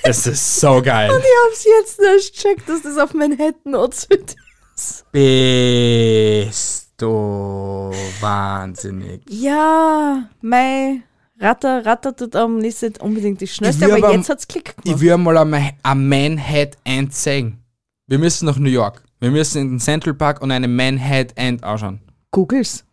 Es 0.03 0.27
ist 0.27 0.61
so 0.61 0.83
geil. 0.83 1.11
Ich 1.19 1.25
hab's 1.47 1.65
jetzt 1.65 2.01
erst 2.01 2.35
gecheckt, 2.35 2.69
dass 2.69 2.83
das 2.83 2.99
auf 2.99 3.15
Manhattan 3.15 3.75
anzündet 3.75 4.37
ist. 4.77 5.05
Bist 5.13 6.82
du 7.03 7.91
wahnsinnig. 8.21 9.23
Ja, 9.29 10.29
mein 10.41 11.03
Ratter 11.41 11.85
rattert 11.85 12.35
am 12.37 12.59
nicht 12.59 12.83
unbedingt 13.01 13.41
die 13.41 13.47
schnellste, 13.49 13.87
Ich 13.87 13.93
aber 13.93 14.07
aber- 14.07 14.17
jetzt 14.17 14.29
hat's 14.29 14.47
Klick 14.47 14.75
Ich 14.79 14.85
gemacht. 14.85 15.01
will 15.01 15.17
mal 15.19 15.37
eine 15.39 15.71
ein 15.83 16.09
Man-Hat 16.09 16.77
Ant 16.87 17.15
sehen. 17.15 17.59
Wir 18.07 18.19
müssen 18.19 18.47
nach 18.47 18.57
New 18.59 18.71
York. 18.71 19.03
Wir 19.21 19.31
müssen 19.31 19.61
in 19.63 19.69
den 19.71 19.81
Central 19.81 20.15
Park 20.15 20.41
und 20.43 20.51
eine 20.51 20.69
Man-Hat 20.69 21.37
Ant 21.39 21.63
anschauen. 21.65 22.01
Googles. 22.31 22.85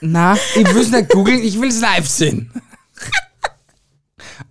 Na, 0.00 0.36
ich 0.54 0.74
will 0.74 0.82
es 0.82 0.90
nicht 0.90 1.08
googeln, 1.08 1.42
ich 1.42 1.60
will 1.60 1.68
es 1.68 1.80
live 1.80 2.06
sehen. 2.08 2.50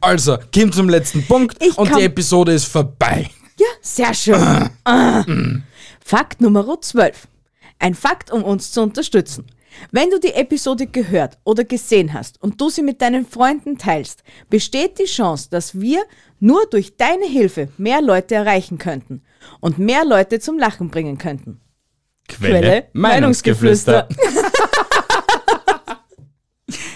Also, 0.02 0.38
kommt 0.54 0.76
zum 0.76 0.90
letzten 0.90 1.26
Punkt 1.26 1.58
Ich 1.64 1.78
und 1.78 1.96
die 1.96 2.04
Episode 2.04 2.52
ist 2.54 2.66
vorbei. 2.66 3.30
Ja, 3.58 3.66
sehr 3.82 4.14
schön. 4.14 4.70
Ah. 4.84 5.24
Fakt 6.04 6.42
Nummer 6.42 6.80
12. 6.80 7.28
Ein 7.80 7.94
Fakt, 7.94 8.32
um 8.32 8.44
uns 8.44 8.72
zu 8.72 8.82
unterstützen. 8.82 9.46
Wenn 9.92 10.10
du 10.10 10.20
die 10.20 10.34
Episode 10.34 10.88
gehört 10.88 11.38
oder 11.44 11.64
gesehen 11.64 12.14
hast 12.14 12.42
und 12.42 12.60
du 12.60 12.70
sie 12.70 12.82
mit 12.82 13.02
deinen 13.02 13.26
Freunden 13.28 13.78
teilst, 13.78 14.24
besteht 14.50 14.98
die 15.00 15.06
Chance, 15.06 15.50
dass 15.52 15.80
wir 15.80 16.04
nur 16.40 16.66
durch 16.70 16.98
deine 16.98 17.26
Hilfe 17.26 17.70
mehr 17.78 18.02
Leute 18.02 18.36
erreichen 18.36 18.78
könnten 18.78 19.22
und 19.60 19.78
mehr 19.78 20.04
Leute 20.04 20.40
zum 20.40 20.58
Lachen 20.58 20.90
bringen 20.90 21.18
könnten. 21.18 21.60
Quelle, 22.28 22.88
Meinungsgeflüster. 22.94 24.08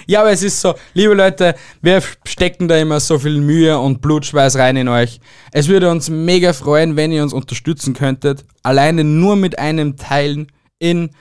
Ja, 0.08 0.20
aber 0.22 0.32
es 0.32 0.44
ist 0.44 0.60
so, 0.60 0.74
liebe 0.94 1.14
Leute, 1.14 1.56
wir 1.82 2.04
stecken 2.26 2.68
da 2.68 2.78
immer 2.78 3.00
so 3.00 3.18
viel 3.18 3.38
Mühe 3.38 3.80
und 3.80 4.02
Blutschweiß 4.02 4.58
rein 4.58 4.76
in 4.76 4.90
euch. 4.90 5.22
Es 5.54 5.70
würde 5.70 5.90
uns 5.90 6.10
mega 6.10 6.52
freuen, 6.52 6.98
wenn 6.98 7.14
ihr 7.14 7.24
uns 7.24 7.32
unterstützen 7.32 7.94
könntet. 7.94 8.44
Alleine 8.62 9.06
nur 9.06 9.38
mit 9.38 9.58
einem 9.58 9.96
Teilen 9.96 10.52
in 10.82 11.12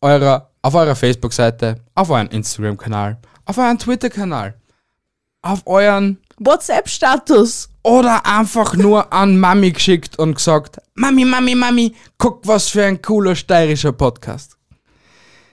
eurer, 0.00 0.50
auf 0.62 0.74
eurer 0.74 0.96
Facebook-Seite, 0.96 1.76
auf 1.94 2.08
euren 2.10 2.28
Instagram-Kanal, 2.28 3.18
auf 3.44 3.58
euren 3.58 3.78
Twitter-Kanal, 3.78 4.54
auf 5.42 5.62
euren 5.66 6.18
WhatsApp-Status. 6.38 7.68
oder 7.84 8.24
einfach 8.24 8.74
nur 8.74 9.12
an 9.12 9.38
Mami 9.38 9.70
geschickt 9.72 10.18
und 10.18 10.34
gesagt, 10.36 10.78
Mami, 10.94 11.24
Mami, 11.24 11.54
Mami, 11.54 11.94
guck, 12.16 12.46
was 12.46 12.68
für 12.68 12.84
ein 12.84 13.02
cooler 13.02 13.34
steirischer 13.36 13.92
Podcast. 13.92 14.56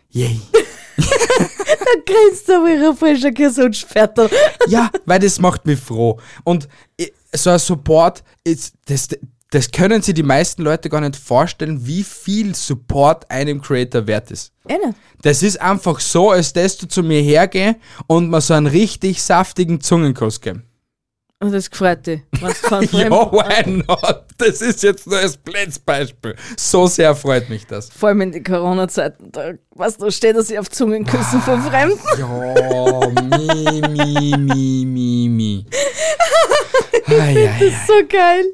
Yay. 0.10 0.40
Da 0.98 1.96
grinst 2.14 2.50
aber 2.52 2.70
ihre 2.70 2.96
frische 2.96 3.32
Gesundschperter. 3.32 4.30
Ja, 4.68 4.90
weil 5.06 5.20
das 5.20 5.40
macht 5.40 5.66
mich 5.66 5.80
froh. 5.80 6.20
Und 6.44 6.68
i- 7.00 7.12
so 7.34 7.50
ein 7.52 7.58
Support, 7.60 8.24
ist, 8.44 8.74
das, 8.86 9.08
das 9.52 9.72
können 9.72 10.02
sich 10.02 10.14
die 10.14 10.24
meisten 10.24 10.62
Leute 10.62 10.90
gar 10.90 11.02
nicht 11.02 11.16
vorstellen, 11.16 11.86
wie 11.86 12.04
viel 12.04 12.54
Support 12.54 13.30
einem 13.32 13.62
Creator 13.62 14.06
wert 14.06 14.30
ist. 14.32 14.52
Eh 14.68 14.74
nicht. 14.74 14.98
Das 15.22 15.42
ist 15.42 15.60
einfach 15.60 16.00
so, 16.00 16.30
als 16.32 16.54
dass 16.54 16.78
du 16.78 16.88
zu 16.88 17.02
mir 17.02 17.22
hergeh 17.22 17.76
und 18.08 18.30
mir 18.30 18.42
so 18.42 18.54
einen 18.54 18.68
richtig 18.68 19.24
saftigen 19.24 19.82
Zungenkuss 19.82 20.40
geben. 20.40 20.64
Und 21.42 21.54
das 21.54 21.72
gefreut 21.72 22.06
dich. 22.06 22.22
Ja, 22.92 23.10
why 23.10 23.84
not? 23.88 24.26
Das 24.38 24.62
ist 24.62 24.84
jetzt 24.84 25.08
nur 25.08 25.20
ein 25.20 25.32
Blitzbeispiel. 25.44 26.36
So 26.58 26.86
sehr 26.88 27.16
freut 27.16 27.50
mich 27.50 27.66
das. 27.66 27.90
Vor 27.90 28.10
allem 28.10 28.22
in 28.22 28.32
die 28.34 28.44
Corona-Zeiten, 28.44 29.32
da, 29.32 29.54
was 29.72 29.98
da 29.98 30.12
steht, 30.12 30.36
dass 30.36 30.50
ich 30.50 30.60
auf 30.60 30.70
Zungenküssen 30.70 31.42
von 31.42 31.62
Fremden. 31.62 32.00
Ja, 32.18 33.08
mi, 33.38 33.82
mi, 33.88 34.36
mi, 34.38 34.86
mi, 34.86 35.30
mi. 35.30 35.66
Ei, 37.08 37.14
ei, 37.14 37.48
ei. 37.48 37.74
So 37.88 37.94
geil. 38.08 38.46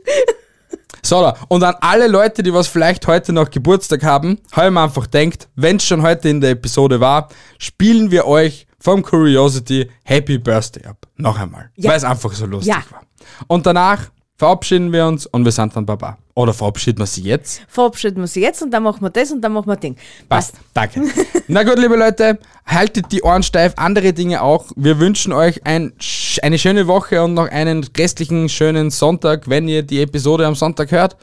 So, 1.05 1.31
und 1.49 1.63
an 1.63 1.75
alle 1.81 2.07
Leute, 2.07 2.41
die 2.41 2.51
was 2.53 2.67
vielleicht 2.67 3.05
heute 3.05 3.31
noch 3.31 3.51
Geburtstag 3.51 4.03
haben, 4.03 4.39
habe 4.53 4.67
ich 4.67 4.73
mir 4.73 4.81
einfach 4.81 5.05
denkt, 5.05 5.47
wenn 5.55 5.75
es 5.77 5.85
schon 5.85 6.01
heute 6.01 6.29
in 6.29 6.41
der 6.41 6.51
Episode 6.51 6.99
war, 6.99 7.29
spielen 7.59 8.09
wir 8.09 8.25
euch 8.25 8.65
vom 8.79 9.03
Curiosity 9.03 9.89
Happy 10.03 10.37
Birthday 10.39 10.85
ab. 10.87 10.97
Noch 11.17 11.39
einmal. 11.39 11.69
Ja. 11.75 11.91
Weil 11.91 11.97
es 11.97 12.03
einfach 12.03 12.31
so 12.33 12.45
lustig 12.47 12.73
Ja. 12.73 12.83
war. 12.91 13.01
Und 13.47 13.65
danach 13.65 14.09
verabschieden 14.37 14.91
wir 14.91 15.05
uns 15.05 15.25
und 15.27 15.45
wir 15.45 15.51
sind 15.51 15.75
dann 15.75 15.85
Baba. 15.85 16.17
Oder 16.37 16.53
verabschieden 16.53 16.99
wir 16.99 17.05
sie 17.05 17.21
jetzt? 17.21 17.61
Verabschieden 17.69 18.17
wir 18.17 18.27
sie 18.27 18.41
jetzt 18.41 18.61
und 18.61 18.69
dann 18.71 18.83
machen 18.83 19.01
wir 19.01 19.09
das 19.09 19.31
und 19.31 19.39
dann 19.41 19.53
machen 19.53 19.67
wir 19.67 19.77
Ding. 19.77 19.95
Passt. 20.27 20.55
Danke. 20.73 21.03
Na 21.47 21.63
gut, 21.63 21.79
liebe 21.79 21.95
Leute, 21.95 22.39
haltet 22.65 23.09
die 23.13 23.23
Ohren 23.23 23.41
steif, 23.41 23.73
andere 23.77 24.11
Dinge 24.11 24.41
auch. 24.41 24.69
Wir 24.75 24.99
wünschen 24.99 25.31
euch 25.31 25.65
ein, 25.65 25.93
eine 26.41 26.59
schöne 26.59 26.87
Woche 26.87 27.23
und 27.23 27.35
noch 27.35 27.47
einen 27.49 27.85
restlichen 27.97 28.49
schönen 28.49 28.91
Sonntag, 28.91 29.47
wenn 29.49 29.69
ihr 29.69 29.81
die 29.81 30.01
Episode 30.01 30.45
am 30.45 30.55
Sonntag 30.55 30.91
hört. 30.91 31.15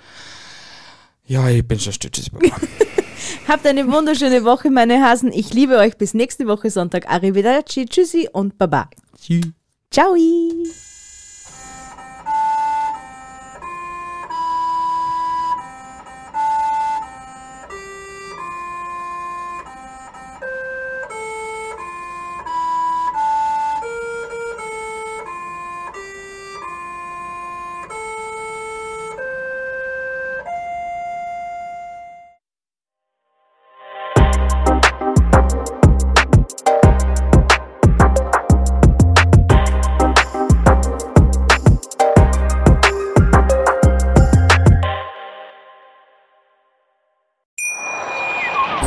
Ja, 1.27 1.47
ich 1.47 1.67
bin 1.69 1.79
schon 1.79 1.93
stützig. 1.93 2.31
Habt 3.49 3.67
eine 3.67 3.87
wunderschöne 3.93 4.45
Woche, 4.45 4.71
meine 4.71 5.05
Hasen. 5.05 5.31
Ich 5.31 5.53
liebe 5.53 5.77
euch. 5.77 5.99
Bis 5.99 6.15
nächste 6.15 6.47
Woche 6.47 6.71
Sonntag. 6.71 7.07
Arrivederci, 7.11 7.85
tschüssi 7.85 8.31
und 8.33 8.57
baba. 8.57 8.89
Tschüss. 9.21 9.45
Ciao. 9.91 10.17